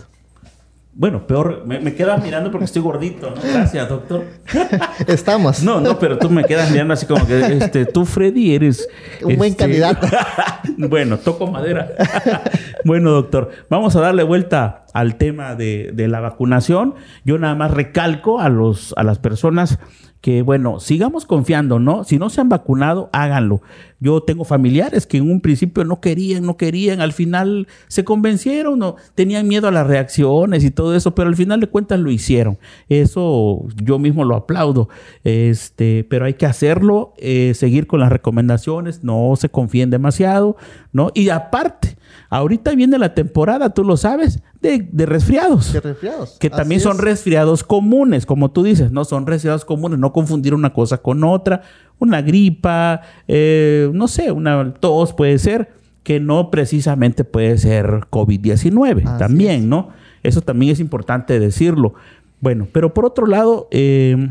[0.98, 3.40] Bueno, peor, me, me quedas mirando porque estoy gordito, ¿no?
[3.40, 4.24] Gracias, doctor.
[5.06, 5.62] Estamos.
[5.62, 8.88] No, no, pero tú me quedas mirando así como que, este, tú, Freddy, eres...
[9.22, 10.08] Un buen este, candidato.
[10.76, 11.88] bueno, toco madera.
[12.84, 16.96] bueno, doctor, vamos a darle vuelta al tema de, de la vacunación.
[17.24, 19.78] Yo nada más recalco a, los, a las personas
[20.20, 22.02] que, bueno, sigamos confiando, ¿no?
[22.02, 23.62] Si no se han vacunado, háganlo.
[24.00, 28.78] Yo tengo familiares que en un principio no querían, no querían, al final se convencieron,
[28.78, 32.10] no, tenían miedo a las reacciones y todo eso, pero al final de cuentas lo
[32.10, 32.58] hicieron.
[32.88, 34.88] Eso yo mismo lo aplaudo.
[35.24, 40.56] Este, pero hay que hacerlo, eh, seguir con las recomendaciones, no se confíen demasiado,
[40.92, 41.10] ¿no?
[41.14, 41.96] Y aparte,
[42.30, 45.72] ahorita viene la temporada, tú lo sabes, de, de resfriados.
[45.72, 46.36] De resfriados.
[46.38, 47.02] Que también son es.
[47.02, 51.62] resfriados comunes, como tú dices, no son resfriados comunes, no confundir una cosa con otra,
[51.98, 55.70] una gripa, eh, no sé, una tos puede ser,
[56.02, 59.66] que no precisamente puede ser COVID-19 Así también, es.
[59.66, 59.90] ¿no?
[60.22, 61.94] Eso también es importante decirlo.
[62.40, 64.30] Bueno, pero por otro lado, eh,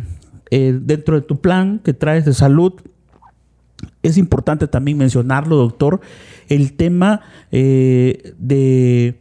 [0.49, 2.73] eh, dentro de tu plan que traes de salud,
[4.01, 5.99] es importante también mencionarlo, doctor,
[6.47, 9.19] el tema eh, de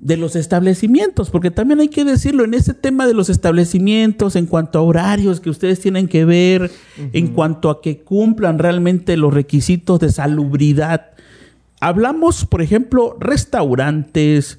[0.00, 4.46] de los establecimientos, porque también hay que decirlo, en ese tema de los establecimientos, en
[4.46, 6.70] cuanto a horarios que ustedes tienen que ver,
[7.12, 11.10] en cuanto a que cumplan realmente los requisitos de salubridad.
[11.80, 14.58] Hablamos, por ejemplo, restaurantes,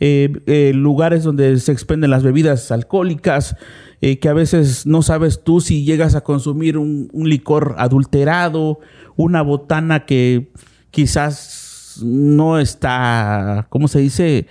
[0.00, 3.56] eh, eh, lugares donde se expenden las bebidas alcohólicas,
[4.00, 8.80] eh, que a veces no sabes tú si llegas a consumir un, un licor adulterado,
[9.16, 10.50] una botana que
[10.90, 14.46] quizás no está, ¿cómo se dice?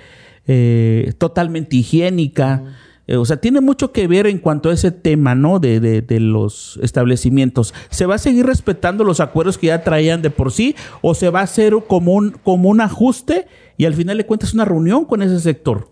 [0.52, 2.64] Eh, totalmente higiénica.
[3.06, 5.60] Eh, o sea, tiene mucho que ver en cuanto a ese tema, ¿no?
[5.60, 7.72] De, de, de, los establecimientos.
[7.92, 11.30] ¿Se va a seguir respetando los acuerdos que ya traían de por sí o se
[11.30, 13.46] va a hacer como un, como un ajuste
[13.78, 15.92] y al final le cuentas una reunión con ese sector?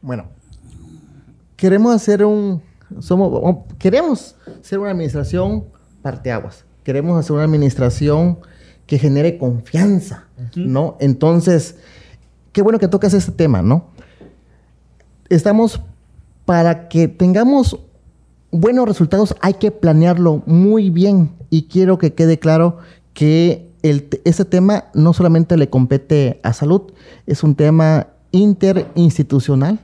[0.00, 0.30] Bueno,
[1.56, 2.62] queremos hacer un...
[3.00, 5.66] Somos, queremos ser una administración
[6.00, 6.64] parteaguas.
[6.84, 8.38] Queremos hacer una administración
[8.86, 10.96] que genere confianza, ¿no?
[11.00, 11.76] Entonces,
[12.52, 13.84] qué bueno que tocas este tema, ¿no?
[15.28, 15.80] Estamos
[16.44, 17.78] para que tengamos
[18.50, 22.78] buenos resultados hay que planearlo muy bien y quiero que quede claro
[23.14, 26.82] que el, ese tema no solamente le compete a salud,
[27.26, 29.80] es un tema interinstitucional,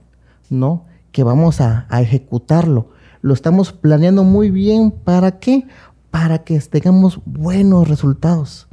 [0.51, 0.85] ¿no?
[1.13, 2.91] Que vamos a, a ejecutarlo.
[3.23, 4.91] Lo estamos planeando muy bien.
[4.91, 5.67] ¿Para qué?
[6.11, 8.69] Para que tengamos buenos resultados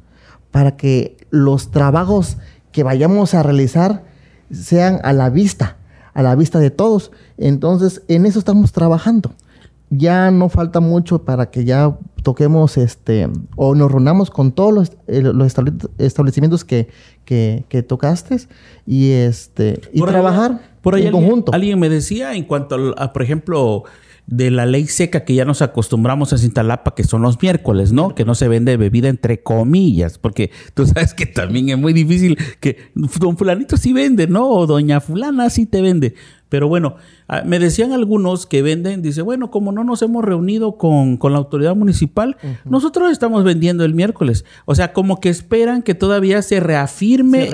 [0.53, 2.37] para que los trabajos
[2.73, 4.03] que vayamos a realizar
[4.51, 5.77] sean a la vista,
[6.13, 7.11] a la vista de todos.
[7.37, 9.33] Entonces, en eso estamos trabajando.
[9.89, 14.89] Ya no falta mucho para que ya toquemos este o nos reunamos con todos los,
[15.07, 15.23] eh,
[15.99, 16.87] establecimientos que,
[17.25, 18.37] que, tocaste
[18.87, 21.53] y este y trabajar por ahí en conjunto.
[21.53, 23.83] Alguien me decía en cuanto a, por ejemplo,
[24.27, 28.15] de la ley seca que ya nos acostumbramos a Cintalapa, que son los miércoles, ¿no?
[28.15, 32.37] Que no se vende bebida entre comillas, porque tú sabes que también es muy difícil
[32.59, 34.49] que don fulanito sí vende, ¿no?
[34.49, 36.15] O doña fulana sí te vende.
[36.53, 40.77] Pero bueno, ah, me decían algunos que venden, dice, bueno, como no nos hemos reunido
[40.77, 44.45] con, la autoridad municipal, nosotros estamos vendiendo el miércoles.
[44.65, 47.49] O sea, como que esperan que todavía se reafirme,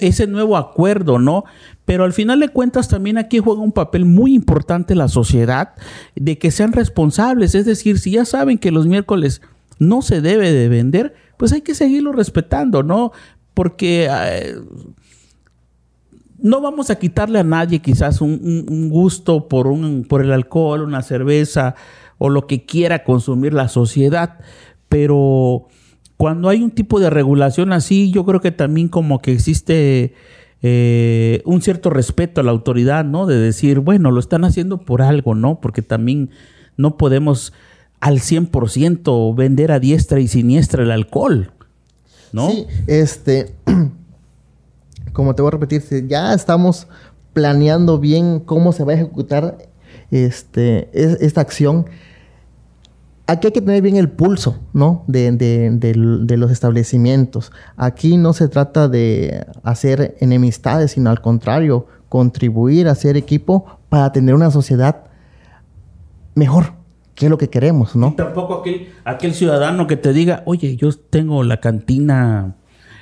[0.00, 1.44] ese nuevo acuerdo, ¿no?
[1.84, 5.74] Pero al final de cuentas también aquí juega un papel muy importante la sociedad
[6.14, 7.54] de que sean responsables.
[7.54, 9.42] Es decir, si ya saben que los miércoles
[9.78, 13.12] no se debe de vender, pues hay que seguirlo respetando, ¿no?
[13.54, 14.08] Porque...
[14.10, 14.56] Eh,
[16.42, 21.02] no vamos a quitarle a nadie quizás un, gusto por, un, por el alcohol, una
[21.02, 21.76] cerveza
[22.18, 24.40] o lo que quiera consumir la sociedad,
[24.88, 25.68] pero
[26.16, 30.14] cuando hay un tipo de regulación así, yo creo que también como que existe
[30.62, 33.26] eh, un cierto respeto a la autoridad, ¿no?
[33.26, 35.60] De decir, bueno, lo están haciendo por algo, ¿no?
[35.60, 36.30] Porque también
[36.76, 37.52] no podemos
[38.00, 41.52] al 100% vender a diestra y siniestra el alcohol,
[42.32, 42.50] ¿no?
[42.50, 43.54] Sí, este
[45.12, 46.88] como te voy a repetir, ya estamos
[47.32, 49.58] planeando bien cómo se va a ejecutar
[50.10, 51.86] este, esta acción,
[53.26, 55.04] aquí hay que tener bien el pulso, ¿no?
[55.06, 57.52] De, los establecimientos.
[57.76, 64.12] Aquí no se trata de hacer enemistades, sino al contrario, contribuir a ser equipo para
[64.12, 65.04] tener una sociedad
[66.34, 66.74] mejor,
[67.14, 68.14] que es lo que queremos, ¿no?
[68.14, 72.56] Tampoco aquel, aquel ciudadano que te diga, oye, yo tengo la cantina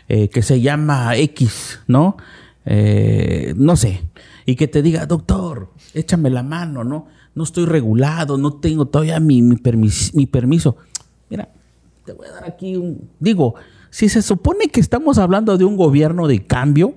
[0.09, 2.17] eh, que se llama X, ¿no?
[2.65, 4.03] Eh, no sé.
[4.47, 7.07] Y que te diga, doctor, échame la mano, ¿no?
[7.35, 9.57] No estoy regulado, no tengo todavía mi, mi,
[10.15, 10.77] mi permiso.
[11.29, 11.49] Mira,
[12.05, 13.09] te voy a dar aquí un...
[13.19, 13.55] Digo,
[13.91, 16.95] si se supone que estamos hablando de un gobierno de cambio,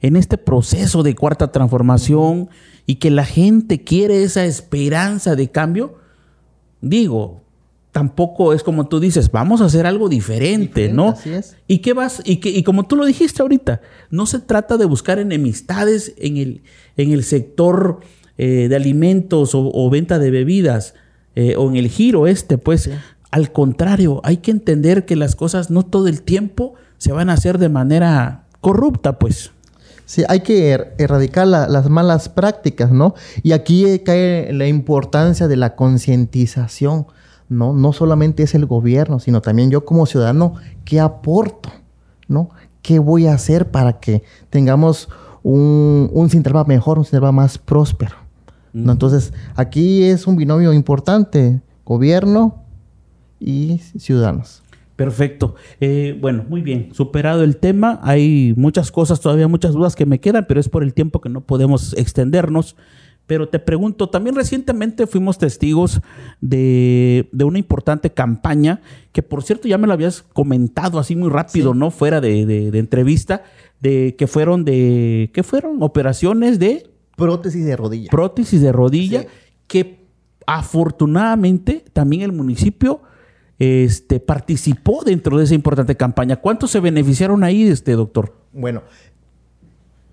[0.00, 2.48] en este proceso de cuarta transformación
[2.86, 5.96] y que la gente quiere esa esperanza de cambio,
[6.80, 7.42] digo,
[7.92, 11.10] tampoco es como tú dices, vamos a hacer algo diferente, ¿no?
[11.10, 11.56] Así es.
[11.66, 12.22] ¿Y qué vas?
[12.24, 16.36] Y, que, y como tú lo dijiste ahorita, no se trata de buscar enemistades en
[16.36, 16.62] el,
[16.96, 18.00] en el sector
[18.38, 20.94] eh, de alimentos o, venta de bebidas
[21.34, 22.90] eh, o en el giro este, pues.
[23.30, 27.34] Al contrario, hay que entender que las cosas no todo el tiempo se van a
[27.34, 29.50] hacer de manera corrupta, pues.
[30.04, 33.14] Sí, hay que er, erradicar las malas prácticas, ¿no?
[33.42, 37.06] Y aquí cae la importancia de la concientización
[37.48, 37.72] ¿no?
[37.72, 41.70] No solamente es el gobierno, sino también yo como ciudadano, ¿qué aporto?
[42.28, 42.50] ¿No?
[42.82, 45.08] ¿Qué voy a hacer para que tengamos
[45.42, 46.30] un, un
[46.66, 48.25] mejor, un Sinterba más próspero?
[48.84, 48.92] ¿No?
[48.92, 52.62] Entonces, aquí es un binomio importante, gobierno
[53.40, 54.62] y ciudadanos.
[54.96, 55.54] Perfecto.
[55.80, 56.88] Eh, bueno, muy bien.
[56.92, 60.82] Superado el tema, hay muchas cosas, todavía muchas dudas que me quedan, pero es por
[60.82, 62.76] el tiempo que no podemos extendernos.
[63.26, 66.00] Pero te pregunto, también recientemente fuimos testigos
[66.40, 68.80] de, una importante campaña,
[69.12, 71.90] que por cierto ya me lo habías comentado así muy rápido, ¿no?
[71.90, 73.42] Fuera de, entrevista,
[73.80, 75.82] de que fueron de, ¿qué fueron?
[75.82, 76.90] Operaciones de...
[77.16, 78.10] Prótesis de rodilla.
[78.10, 79.26] Prótesis de rodilla,
[79.66, 80.06] que
[80.46, 83.00] afortunadamente también el municipio
[83.58, 86.36] este, participó dentro de esa importante campaña.
[86.36, 88.34] ¿Cuántos se beneficiaron ahí, este doctor?
[88.52, 88.82] Bueno,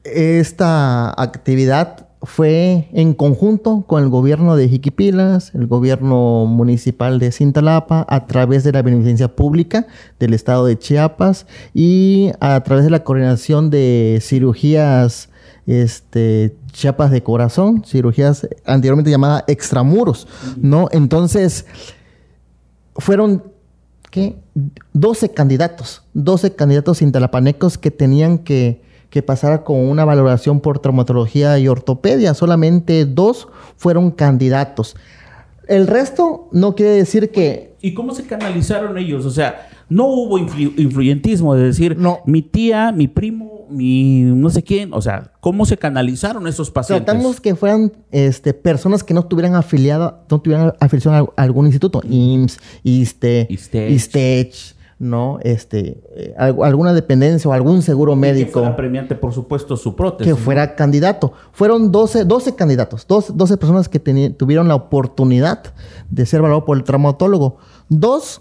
[0.04, 8.06] esta actividad fue en conjunto con el gobierno de Jiquipilas, el gobierno municipal de Cintalapa,
[8.08, 9.88] a través de la beneficencia pública
[10.20, 15.30] del estado de Chiapas y a través de la coordinación de cirugías
[15.66, 20.90] este, chapas de corazón, cirugías anteriormente llamadas extramuros, ¿no?
[20.92, 21.66] Entonces,
[22.96, 23.44] fueron,
[24.12, 24.38] ¿qué?
[24.94, 31.58] 12 candidatos, 12 candidatos intelapanecos que tenían que, que pasar con una valoración por traumatología
[31.60, 32.34] y ortopedia.
[32.34, 33.48] Solamente dos
[33.78, 34.96] fueron candidatos.
[35.68, 37.76] El resto no quiere decir que...
[37.82, 39.26] ¿Y cómo se canalizaron ellos?
[39.26, 42.20] O sea, no hubo influyentismo, de decir, no.
[42.26, 47.06] mi tía, mi primo, mi no sé quién, o sea, ¿cómo se canalizaron esos pacientes?
[47.06, 52.02] Tratamos que fueran este, personas que no estuvieran afiliadas, no tuvieran afiliación a algún instituto,
[52.10, 55.38] IMSS, ISTE, ISTECH, ¿no?
[55.44, 58.48] Este, eh, alguna dependencia o algún seguro médico.
[58.48, 60.34] que fuera premiante, por supuesto, su prótesis.
[60.34, 61.34] Que fuera candidato.
[61.52, 65.62] Fueron 12, 12 candidatos, 12, 12 personas que tuvieron la oportunidad
[66.10, 67.58] de ser valorados por el traumatólogo.
[67.90, 68.40] Dos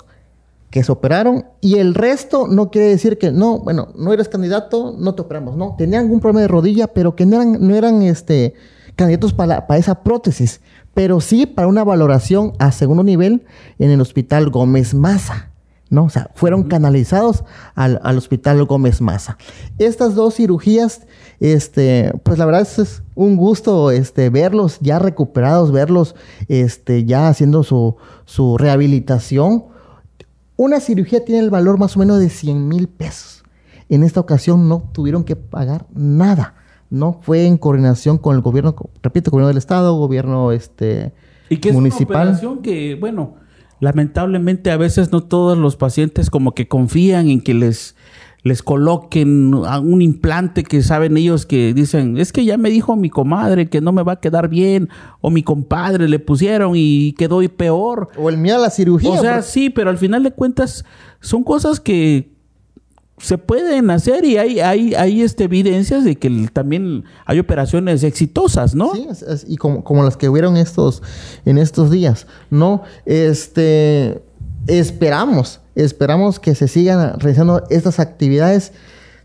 [0.72, 4.96] que se operaron y el resto no quiere decir que no, bueno, no eres candidato,
[4.98, 8.00] no te operamos, no, tenían algún problema de rodilla, pero que no eran, no eran
[8.00, 8.54] este,
[8.96, 10.62] candidatos para, para esa prótesis,
[10.94, 13.44] pero sí para una valoración a segundo nivel
[13.78, 15.50] en el Hospital Gómez Maza.
[15.90, 16.04] ¿no?
[16.04, 19.36] O sea, fueron canalizados al, Hospital Gómez Maza.
[19.76, 21.02] Estas dos cirugías,
[21.38, 26.14] este, pues la verdad es, un gusto este, verlos ya recuperados, verlos
[26.48, 29.64] este, ya haciendo su, su rehabilitación
[30.62, 33.42] una cirugía tiene el valor más o menos de 100 mil pesos.
[33.88, 36.54] En esta ocasión no tuvieron que pagar nada.
[36.88, 41.14] No fue en coordinación con el gobierno, repito, gobierno del estado, gobierno este
[41.48, 42.28] y que municipal.
[42.28, 43.34] Es una operación que, bueno,
[43.80, 47.96] lamentablemente a veces no todos los pacientes como que confían en que les
[48.44, 53.08] les coloquen un implante que saben ellos que dicen, es que ya me dijo mi
[53.08, 54.88] comadre que no me va a quedar bien,
[55.20, 58.08] o mi compadre le pusieron y quedó peor.
[58.16, 59.10] O el miedo a la cirugía.
[59.10, 60.84] O sea, sí, pero al final de cuentas
[61.20, 62.32] son cosas que
[63.18, 68.74] se pueden hacer y hay, hay, hay este, evidencias de que también hay operaciones exitosas,
[68.74, 68.92] ¿no?
[68.94, 69.06] Sí,
[69.46, 71.02] y como, como las que hubieron estos,
[71.44, 72.82] en estos días, ¿no?
[73.06, 74.24] Este,
[74.66, 78.72] esperamos Esperamos que se sigan realizando estas actividades.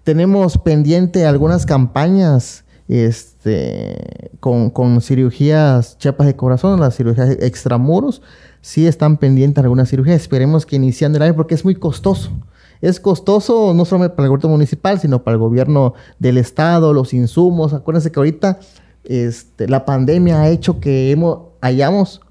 [0.04, 8.22] Tenemos pendiente algunas campañas este, con, cirugías chapas de corazón, las cirugías extramuros.
[8.62, 10.22] Sí están pendientes algunas cirugías.
[10.22, 12.32] Esperemos que iniciando el año porque es muy costoso.
[12.80, 17.14] Es costoso no solo para el gobierno municipal, sino para el gobierno del estado, los
[17.14, 17.74] insumos.
[17.74, 18.60] Acuérdense que ahorita
[19.04, 21.18] este, la pandemia ha hecho que
[21.60, 22.22] hayamos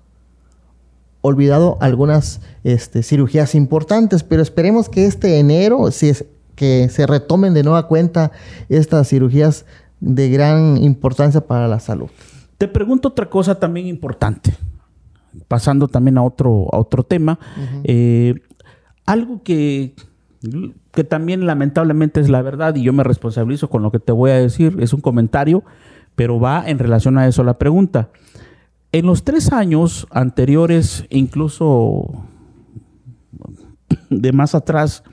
[1.26, 7.54] olvidado algunas este, cirugías importantes, pero esperemos que este enero, si es, que se retomen
[7.54, 8.32] de nueva cuenta
[8.68, 9.66] estas cirugías
[10.00, 12.08] de gran importancia para la salud.
[12.58, 14.54] Te pregunto otra cosa también importante,
[15.48, 17.38] pasando también a otro, a otro tema.
[17.84, 18.34] Eh,
[19.04, 19.94] algo que,
[20.92, 24.30] que también lamentablemente es la verdad y yo me responsabilizo con lo que te voy
[24.30, 25.62] a decir, es un comentario,
[26.14, 28.08] pero va en relación a eso la pregunta.
[28.96, 32.24] En los tres años anteriores, incluso
[34.08, 35.04] de más atrás,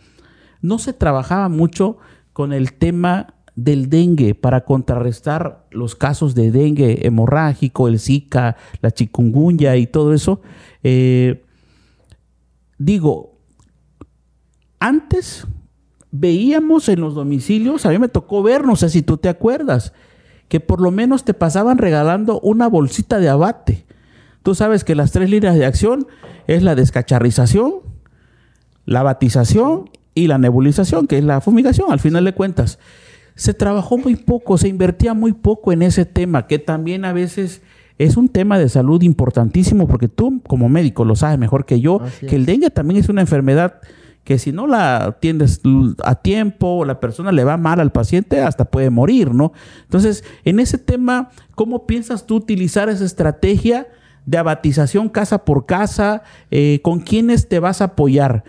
[0.62, 1.98] no se trabajaba mucho
[2.32, 8.92] con el tema del dengue para contrarrestar los casos de dengue hemorrágico, el Zika, la
[8.92, 10.40] chikungunya y todo eso.
[10.82, 11.44] Eh,
[12.78, 13.38] digo,
[14.80, 15.46] antes
[16.10, 19.92] veíamos en los domicilios, a mí me tocó ver, no sé si tú te acuerdas,
[20.54, 23.88] que por lo menos te pasaban regalando una bolsita de abate.
[24.44, 26.06] Tú sabes que las tres líneas de acción
[26.46, 27.78] es la descacharrización,
[28.86, 32.78] la batización y la nebulización, que es la fumigación, al final de cuentas.
[33.34, 37.64] Se trabajó muy poco, se invertía muy poco en ese tema, que también a veces
[37.98, 42.00] es un tema de salud importantísimo, porque tú como médico lo sabes mejor que yo,
[42.30, 43.82] que el dengue también es una enfermedad
[44.24, 45.62] que si no la atiendes
[46.04, 49.52] a tiempo, la persona le va mal al paciente, hasta puede morir, ¿no?
[49.84, 53.88] Entonces, en ese tema, ¿cómo piensas tú utilizar esa estrategia
[54.26, 56.24] de abatización casa por casa?
[56.52, 58.46] Eh, ¿Con quiénes te vas a apoyar?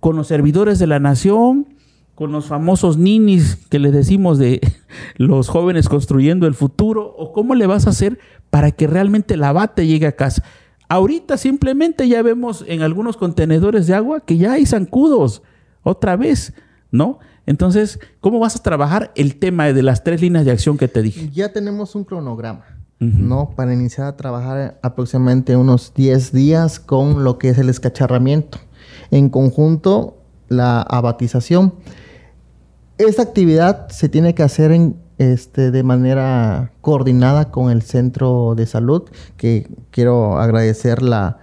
[0.00, 1.74] ¿Con los servidores de la nación?
[2.14, 4.60] ¿Con los famosos ninis que les decimos de
[5.16, 7.14] los jóvenes construyendo el futuro?
[7.16, 8.18] ¿O cómo le vas a hacer
[8.50, 10.44] para que realmente el abate llegue a casa?
[10.90, 15.40] Ahorita simplemente ya vemos en algunos contenedores de agua que ya hay zancudos,
[15.84, 16.52] otra vez,
[16.90, 17.20] ¿no?
[17.46, 21.00] Entonces, ¿cómo vas a trabajar el tema de las tres líneas de acción que te
[21.00, 21.30] dije?
[21.30, 22.64] Ya tenemos un cronograma,
[22.98, 23.50] ¿no?
[23.54, 28.58] Para iniciar a trabajar aproximadamente unos 10 días con lo que es el escacharramiento.
[29.12, 30.18] En conjunto,
[30.48, 31.72] la abatización.
[32.98, 38.64] Esta actividad se tiene que hacer en este, de manera coordinada con el centro de
[38.64, 39.02] salud,
[39.36, 41.36] que quiero agradecer la,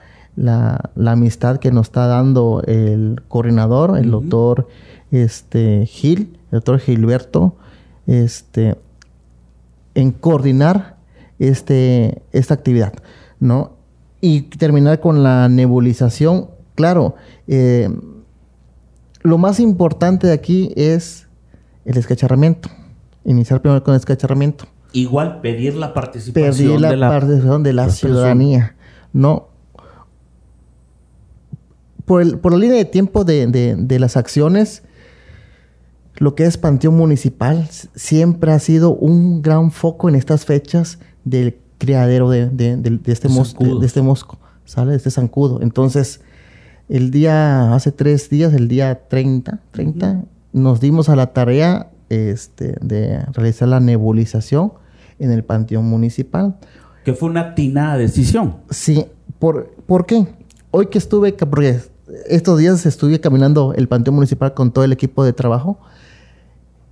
[1.05, 4.67] amistad que nos está dando el coordinador, el doctor
[5.11, 7.55] este, Gil, el doctor Gilberto.
[8.07, 8.77] Este,
[9.93, 10.97] en coordinar
[11.37, 12.93] este, esta actividad,
[13.39, 13.73] ¿no?
[14.21, 16.49] Y terminar con la nebulización.
[16.73, 17.13] Claro,
[17.47, 17.89] eh,
[19.21, 21.27] lo más importante de aquí es
[21.85, 22.69] el escacharramiento.
[23.27, 24.65] Iniciar primero con el escacharramiento.
[24.93, 28.75] Igual pedir la participación Pedir la, de la participación de la ciudadanía.
[29.13, 29.49] No.
[32.05, 34.83] Por, el- por la línea de tiempo de, de- de las acciones,
[36.15, 41.57] lo que es Panteón Municipal siempre ha sido un gran foco en estas fechas del
[41.77, 43.79] criadero de, de- de- de este, mos- de- Zancudo.
[43.81, 44.91] de este mosco, ¿sale?
[44.91, 45.61] De este zancudo.
[45.61, 46.21] Entonces,
[46.89, 50.23] el día, hace tres días, el día 30, 30
[50.53, 54.73] nos dimos a la tarea este, de realizar la nebulización
[55.19, 56.57] en el Panteón Municipal.
[57.03, 58.57] que fue una atinada decisión.
[58.69, 59.05] Sí,
[59.39, 60.27] ¿por, ¿por qué?
[60.71, 61.79] Hoy que estuve, porque
[62.27, 65.79] estos días estuve caminando el Panteón Municipal con todo el equipo de trabajo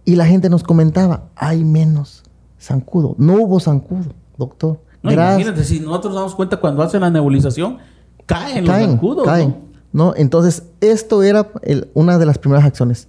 [0.05, 2.24] y la gente nos comentaba, hay menos
[2.59, 3.16] zancudo.
[3.18, 4.80] No hubo zancudo, doctor.
[5.03, 5.41] No, Gracias.
[5.41, 7.78] imagínate, si nosotros nos damos cuenta cuando hacen la nebulización,
[8.26, 9.26] caen, los caen, zancudos.
[9.26, 9.55] caen.
[9.91, 10.05] ¿no?
[10.07, 10.13] ¿no?
[10.16, 13.07] Entonces, esto era el- una de las primeras acciones.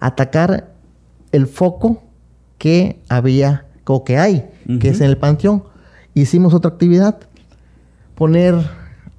[0.00, 0.73] Atacar
[1.34, 2.02] el foco
[2.58, 4.48] que había, o que hay,
[4.80, 5.64] que es en el panteón.
[6.14, 7.18] Hicimos otra actividad,
[8.14, 8.54] poner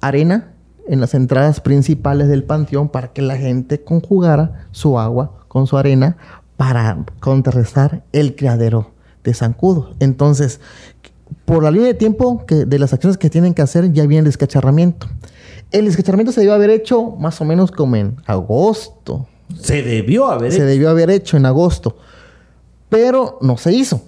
[0.00, 0.48] arena
[0.88, 5.76] en las entradas principales del panteón para que la gente conjugara su agua con su
[5.76, 6.16] arena
[6.56, 8.92] para contrarrestar el criadero
[9.22, 9.94] de zancudo.
[10.00, 10.60] Entonces,
[11.44, 14.20] por la línea de tiempo que, de las acciones que tienen que hacer, ya viene
[14.20, 15.06] el descacharramiento.
[15.70, 19.26] El descacharramiento se debió haber hecho más o menos como en agosto.
[19.60, 20.66] Se debió haber Se hecho.
[20.66, 21.96] debió haber hecho en agosto.
[22.88, 24.02] Pero no se hizo.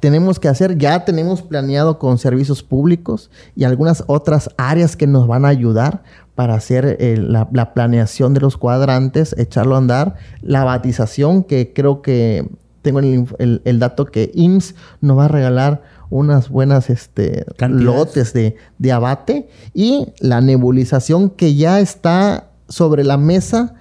[0.00, 5.28] Tenemos que hacer, ya tenemos planeado con servicios públicos y algunas otras áreas que nos
[5.28, 6.02] van a ayudar
[6.34, 11.72] para hacer eh, la, la planeación de los cuadrantes, echarlo a andar, la batización, que
[11.72, 12.48] creo que
[12.82, 17.46] tengo el, inf- el- el dato que IMSS nos va a regalar unas buenas este,
[17.68, 19.48] lotes de, de abate.
[19.72, 23.74] Y la nebulización que ya está sobre la mesa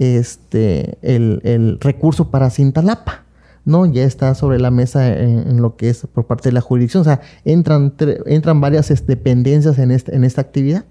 [0.00, 3.24] este, el, el recurso para Cintalapa,
[3.64, 3.86] ¿no?
[3.86, 7.02] Ya está sobre la mesa en, en lo que es por parte de la jurisdicción.
[7.02, 10.84] O sea, entran, tre- entran varias este, dependencias en, este- en esta actividad.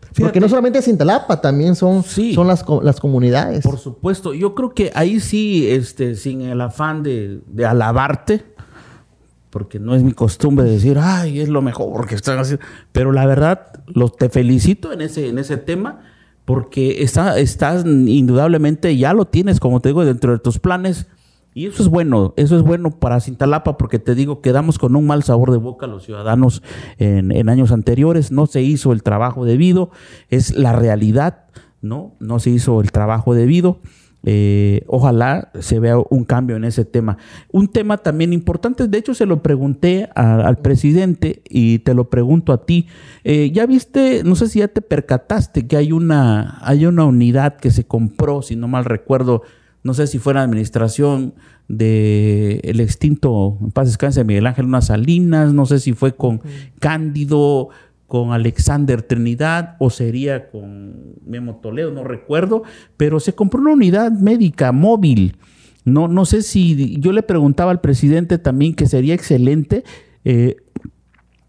[0.00, 0.40] Porque Fíjate.
[0.40, 2.34] no solamente es Cintalapa, también son, Sí.
[2.34, 3.64] son las, las comunidades.
[3.64, 8.44] Por supuesto, yo creo que ahí sí, este, sin el afán de, de alabarte,
[9.50, 13.26] porque no es mi costumbre decir, ay, es lo mejor que están haciendo, pero la
[13.26, 16.00] verdad, los, te felicito en ese, en ese tema,
[16.44, 21.06] porque está, estás indudablemente, ya lo tienes, como te digo, dentro de tus planes,
[21.54, 25.06] y eso es bueno, eso es bueno para Cintalapa, porque te digo, quedamos con un
[25.06, 26.62] mal sabor de boca los ciudadanos
[26.98, 29.90] en, en años anteriores, no se hizo el trabajo debido,
[30.30, 31.44] es la realidad,
[31.80, 32.16] ¿no?
[32.18, 33.78] No se hizo el trabajo debido.
[34.26, 37.18] Eh, ojalá se vea un cambio en ese tema.
[37.52, 42.08] Un tema también importante, de hecho se lo pregunté a- al presidente y te lo
[42.08, 42.86] pregunto a ti.
[43.24, 47.56] Eh, ya viste, no sé si ya te percataste que hay una, hay una unidad
[47.56, 49.42] que se compró, si no mal recuerdo,
[49.82, 51.34] no sé si fue en la administración
[51.68, 56.40] de el extinto, en paz descanse, Miguel Ángel Unas Salinas, no sé si fue con
[56.80, 57.68] Cándido,
[58.06, 62.62] con Alexander Trinidad o sería con Memo Toledo, no recuerdo,
[62.96, 65.36] pero se compró una unidad médica móvil.
[65.84, 69.84] No, no sé si yo le preguntaba al presidente también que sería excelente
[70.24, 70.56] eh,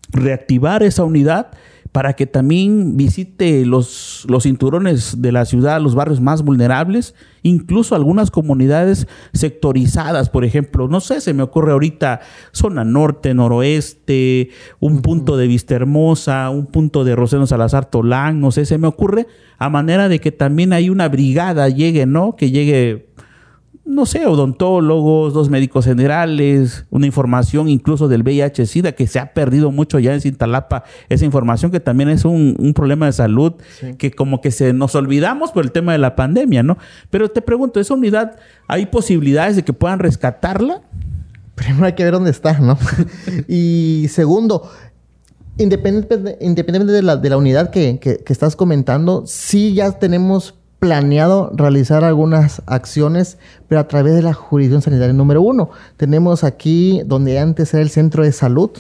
[0.10, 1.52] reactivar esa unidad
[1.96, 7.96] para que también visite los, los cinturones de la ciudad, los barrios más vulnerables, incluso
[7.96, 12.20] algunas comunidades sectorizadas, por ejemplo, no sé, se me ocurre ahorita
[12.52, 14.50] zona norte, noroeste,
[14.82, 18.88] un punto de Vista Hermosa, un punto de Roseno Salazar Tolán, no sé, se me
[18.88, 19.28] ocurre
[19.58, 22.36] a manera de que también hay una brigada llegue, ¿no?
[22.36, 23.08] Que llegue
[23.86, 29.72] no sé, odontólogos, dos médicos generales, una información incluso del VIH-Sida que se ha perdido
[29.72, 33.54] mucho ya en Cintalapa, esa información que también es un, un problema de salud
[34.00, 36.78] que como que se nos olvidamos por el tema de la pandemia, ¿no?
[37.12, 40.82] Pero te pregunto, ¿esa unidad hay posibilidades de que puedan rescatarla?
[41.54, 42.78] Primero hay que ver dónde está, ¿no?
[43.48, 44.70] y segundo,
[45.58, 50.56] independientemente, de, la, de la unidad que, que- que estás comentando, sí ya tenemos
[50.86, 55.70] planeado realizar algunas acciones, pero a través de la jurisdicción sanitaria número uno.
[55.98, 58.72] Tenemos aquí, donde antes era el centro de salud,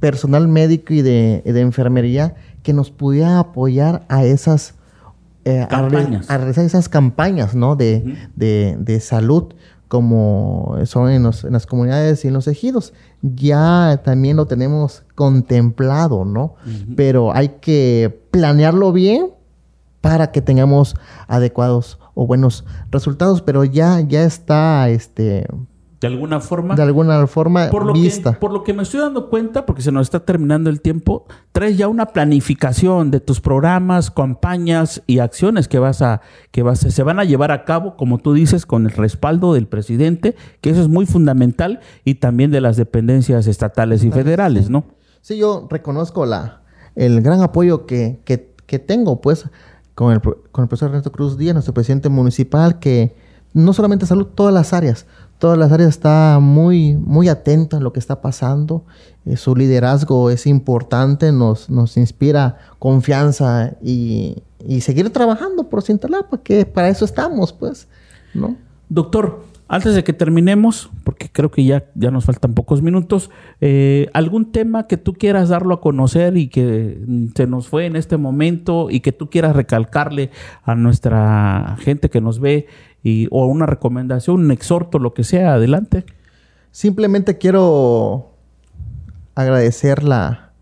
[0.00, 4.74] personal médico y de, enfermería que nos pudiera apoyar a esas
[5.44, 6.30] eh, Campañas.
[6.30, 7.74] A, realizar esas campañas ¿no?
[7.76, 9.44] de, de- de salud
[9.88, 12.92] como son en, los- en las comunidades y en los ejidos.
[13.22, 16.54] Ya también lo tenemos contemplado, ¿no?
[16.96, 19.30] Pero hay que planearlo bien
[20.08, 20.94] para que tengamos
[21.26, 25.46] adecuados o buenos resultados, pero ya, ya está este,
[26.00, 26.74] de alguna forma.
[26.74, 28.32] De alguna forma por lo vista.
[28.32, 31.26] Que, por lo que me estoy dando cuenta, porque se nos está terminando el tiempo,
[31.52, 36.86] traes ya una planificación de tus programas, campañas y acciones que vas a, que vas
[36.86, 40.36] a, se van a llevar a cabo, como tú dices, con el respaldo del presidente,
[40.62, 44.86] que eso es muy fundamental, y también de las dependencias estatales y federales, ¿no?
[45.20, 46.62] Sí, yo reconozco la,
[46.94, 49.50] el gran apoyo que, que, que tengo, pues,
[49.98, 53.16] con el, con el profesor Ernesto Cruz Díaz, nuestro presidente municipal, que
[53.52, 55.06] no solamente salud, todas las áreas,
[55.40, 58.84] todas las áreas está muy, muy atento a lo que está pasando.
[59.24, 66.38] Eh, su liderazgo es importante, nos, nos inspira confianza y, y seguir trabajando por Cintalapa,
[66.44, 67.88] que para eso estamos, pues,
[68.34, 68.54] ¿no?
[68.88, 74.08] Doctor, antes de que terminemos, porque creo que ya, ya nos faltan pocos minutos, eh,
[74.14, 76.98] ¿algún tema que tú quieras darlo a conocer y que
[77.34, 80.30] se nos fue en este momento y que tú quieras recalcarle
[80.64, 82.66] a nuestra gente que nos ve
[83.02, 86.04] y, o una recomendación, un exhorto, lo que sea, adelante?
[86.70, 88.32] Simplemente quiero
[89.34, 90.52] agradecer la,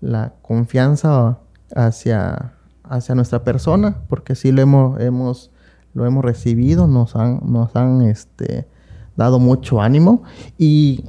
[0.00, 1.38] la confianza
[1.74, 2.52] hacia,
[2.84, 5.51] hacia nuestra persona, porque sí lo hemos, hemos
[5.94, 8.66] lo hemos recibido, nos han, nos han este,
[9.16, 10.22] dado mucho ánimo
[10.58, 11.04] y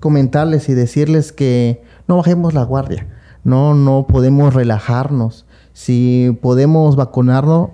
[0.00, 3.06] comentarles y decirles que no bajemos la guardia,
[3.44, 5.46] no, no podemos relajarnos.
[5.72, 7.70] Si podemos vacunarnos,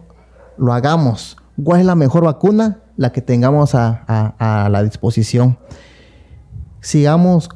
[0.58, 1.36] lo hagamos.
[1.62, 2.80] ¿Cuál es la mejor vacuna?
[2.96, 5.58] La que tengamos a, a, a la disposición.
[6.80, 7.48] Sigamos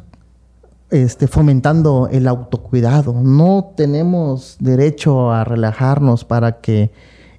[0.90, 3.12] este, fomentando el autocuidado.
[3.12, 6.92] No tenemos derecho a relajarnos para que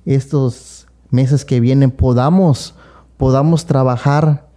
[0.06, 2.76] estos meses que vienen podamos,
[3.18, 4.47] podamos trabajar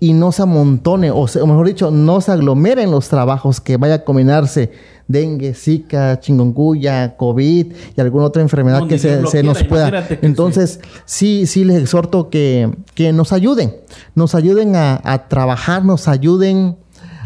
[0.00, 3.94] y no se amontone, o, o, mejor dicho, no se aglomeren los trabajos, que vaya
[3.94, 4.70] a combinarse
[5.08, 10.06] dengue, zika, chingonguya, COVID y alguna otra enfermedad que se, nos pueda.
[10.22, 11.46] Entonces, sí.
[11.46, 13.74] sí, sí les exhorto que, que nos ayuden,
[14.14, 16.76] nos ayuden a, a trabajar, nos ayuden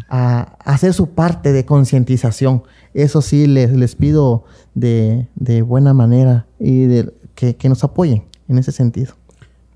[0.09, 2.62] a, a, hacer su parte de concientización.
[2.94, 4.44] Eso sí les, les pido
[4.74, 9.14] de, de, buena manera y de, que, que nos apoyen en ese sentido.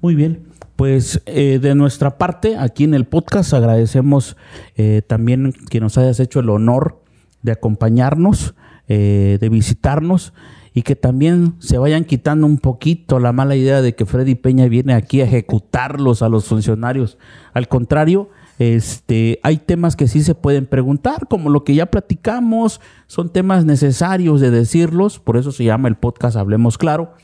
[0.01, 0.47] Muy bien.
[0.77, 4.37] Pues eh, de nuestra parte, aquí en el podcast, agradecemos
[4.77, 7.03] eh, también que nos hayas hecho el honor
[7.43, 8.55] de acompañarnos,
[8.89, 10.33] eh, de visitarnos
[10.75, 14.66] y que también se vayan quitando un poquito la mala idea de que Freddy Peña
[14.66, 17.18] viene aquí a ejecutarlos a los funcionarios.
[17.53, 22.81] Al contrario, este, hay temas que sí se pueden preguntar, como lo que ya platicamos,
[23.07, 27.14] son temas necesarios de decirlos, por eso se llama el podcast Hablemos Claro.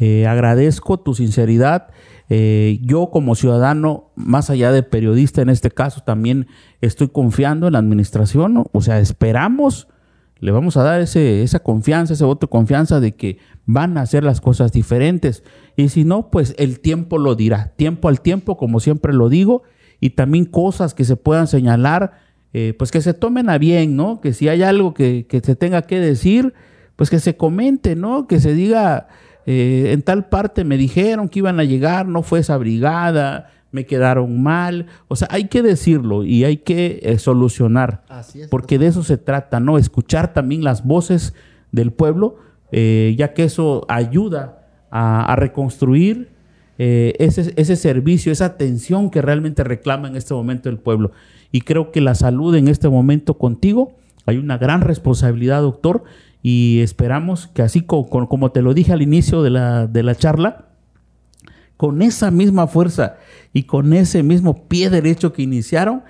[0.00, 1.88] Eh, agradezco tu sinceridad.
[2.30, 6.46] Eh, yo como ciudadano, más allá de periodista en este caso, también
[6.80, 8.66] estoy confiando en la administración.
[8.72, 9.88] O sea, esperamos,
[10.40, 14.02] le vamos a dar ese, esa confianza, ese voto de confianza de que van a
[14.02, 15.42] hacer las cosas diferentes.
[15.76, 17.72] Y si no, pues el tiempo lo dirá.
[17.76, 19.62] Tiempo al tiempo, como siempre lo digo.
[20.00, 22.12] Y también cosas que se puedan señalar,
[22.52, 24.20] eh, pues que se tomen a bien, ¿no?
[24.20, 26.52] Que si hay algo que, que se tenga que decir,
[26.96, 28.26] pues que se comente, ¿no?
[28.26, 29.08] Que se diga
[29.46, 33.86] eh, en tal parte me dijeron que iban a llegar, no fue esa brigada, me
[33.86, 34.86] quedaron mal.
[35.08, 38.04] O sea, hay que decirlo y hay que eh, solucionar.
[38.34, 39.78] Es, porque de eso se trata, ¿no?
[39.78, 41.34] Escuchar también las voces
[41.72, 42.36] del pueblo,
[42.70, 46.34] eh, ya que eso ayuda a, a reconstruir
[46.76, 51.12] eh, ese, ese servicio, esa atención que realmente reclama en este momento el pueblo.
[51.52, 53.92] Y creo que la salud en este momento contigo,
[54.26, 56.02] hay una gran responsabilidad, doctor,
[56.46, 60.14] y esperamos que así como, como te lo dije al inicio de la, de la
[60.14, 60.66] charla,
[61.78, 63.16] con esa misma fuerza
[63.54, 66.02] y con ese mismo pie derecho que iniciaron,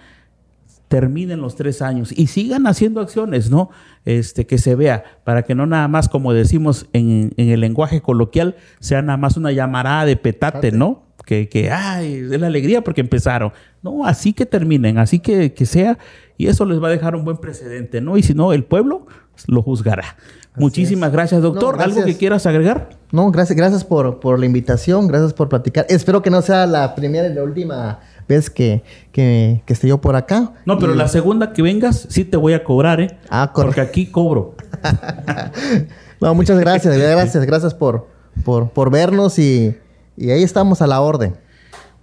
[0.89, 3.71] terminen los tres años y sigan haciendo acciones, ¿no?
[4.05, 8.03] Este, que se vea, para que no nada más, como decimos en, en el lenguaje
[8.03, 11.05] coloquial, sea nada más una llamarada de petate, ¿no?
[11.25, 13.53] Que, que, ay, es la alegría porque empezaron.
[13.85, 15.97] No, así que terminen, así que, que sea,
[16.37, 18.17] y eso les va a dejar un buen precedente, ¿no?
[18.17, 19.07] Y si no, el pueblo
[19.47, 20.05] lo juzgará.
[20.53, 21.13] Así Muchísimas es.
[21.13, 21.75] gracias, doctor.
[21.75, 21.97] No, gracias.
[21.97, 22.91] ¿Algo que quieras agregar?
[23.11, 25.87] No, gracias, gracias por, por, la invitación, gracias por platicar.
[25.89, 28.83] Espero que no sea la primera y la última vez que,
[29.13, 30.53] que, que esté yo por acá.
[30.65, 30.97] No, pero y...
[30.97, 33.19] la segunda que vengas, sí te voy a cobrar, ¿eh?
[33.29, 33.77] Ah, correcto.
[33.77, 34.55] Porque aquí cobro.
[36.21, 38.09] no, muchas gracias, gracias, gracias por,
[38.45, 39.77] por, por vernos y,
[40.17, 41.37] y ahí estamos a la orden.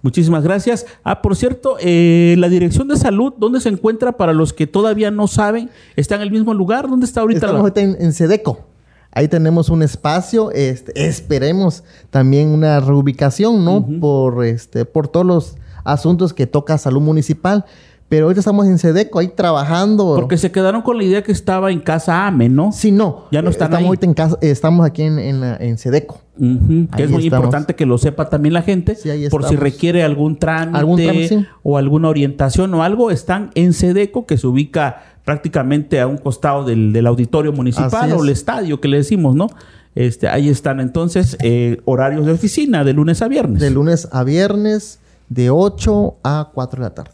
[0.02, 0.84] Muchísimas gracias.
[1.04, 5.10] Ah, por cierto, eh, la Dirección de Salud, ¿dónde se encuentra para los que todavía
[5.12, 5.70] no saben?
[5.94, 6.88] ¿Está en el mismo lugar?
[6.88, 7.38] ¿Dónde está ahorita?
[7.38, 7.60] Estamos la...
[7.60, 8.66] ahorita en, en, Sedeco.
[9.12, 10.50] Ahí tenemos un espacio.
[10.50, 13.76] Este, esperemos también una reubicación, ¿no?
[13.76, 14.00] Uh -huh.
[14.00, 17.64] Por este, por todos los asuntos que toca salud municipal.
[18.12, 20.16] Pero ahorita estamos en Sedeco, ahí trabajando.
[20.16, 22.70] Porque se quedaron con la idea que estaba en casa AME, ¿no?
[22.70, 23.24] Sí, no.
[23.32, 23.86] Ya no están estamos ahí.
[23.86, 26.20] ahorita en casa, estamos aquí en, en, en Sedeco.
[26.36, 27.24] Que es muy estamos.
[27.24, 31.00] importante que lo sepa también la gente, Sí, ahí por si requiere algún trámite, Algún
[31.02, 31.46] trámite, sí.
[31.62, 36.64] o alguna orientación o algo, están en Sedeco, que se ubica prácticamente a un costado
[36.66, 38.40] del, del auditorio municipal o el es.
[38.40, 39.46] estadio que le decimos, ¿no?
[39.94, 43.62] Este, ahí están entonces eh, horarios de oficina de lunes a viernes.
[43.62, 44.98] De lunes a viernes,
[45.30, 47.10] de 8 a 4 de la tarde.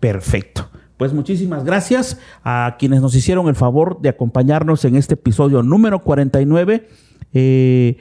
[0.00, 0.68] Perfecto.
[0.96, 6.02] Pues muchísimas gracias a quienes nos hicieron el favor de acompañarnos en este episodio número
[6.02, 6.88] 49.
[7.32, 7.96] Eh,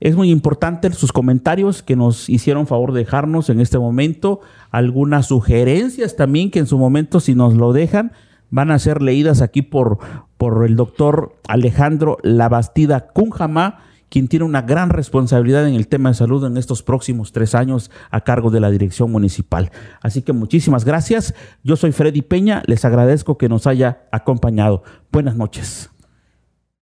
[0.00, 4.40] es muy importante sus comentarios que nos hicieron favor de dejarnos en este momento.
[4.70, 8.12] Algunas sugerencias también que en su momento, si nos lo dejan,
[8.50, 9.98] van a ser leídas aquí por,
[10.36, 16.16] por el doctor Alejandro Labastida Cunjamá, quien tiene una gran responsabilidad en el tema de
[16.16, 19.70] salud en estos próximos tres años a cargo de la dirección municipal.
[20.02, 21.34] Así que muchísimas gracias.
[21.62, 24.82] Yo soy Freddy Peña, les agradezco que nos haya acompañado.
[25.12, 25.90] Buenas noches.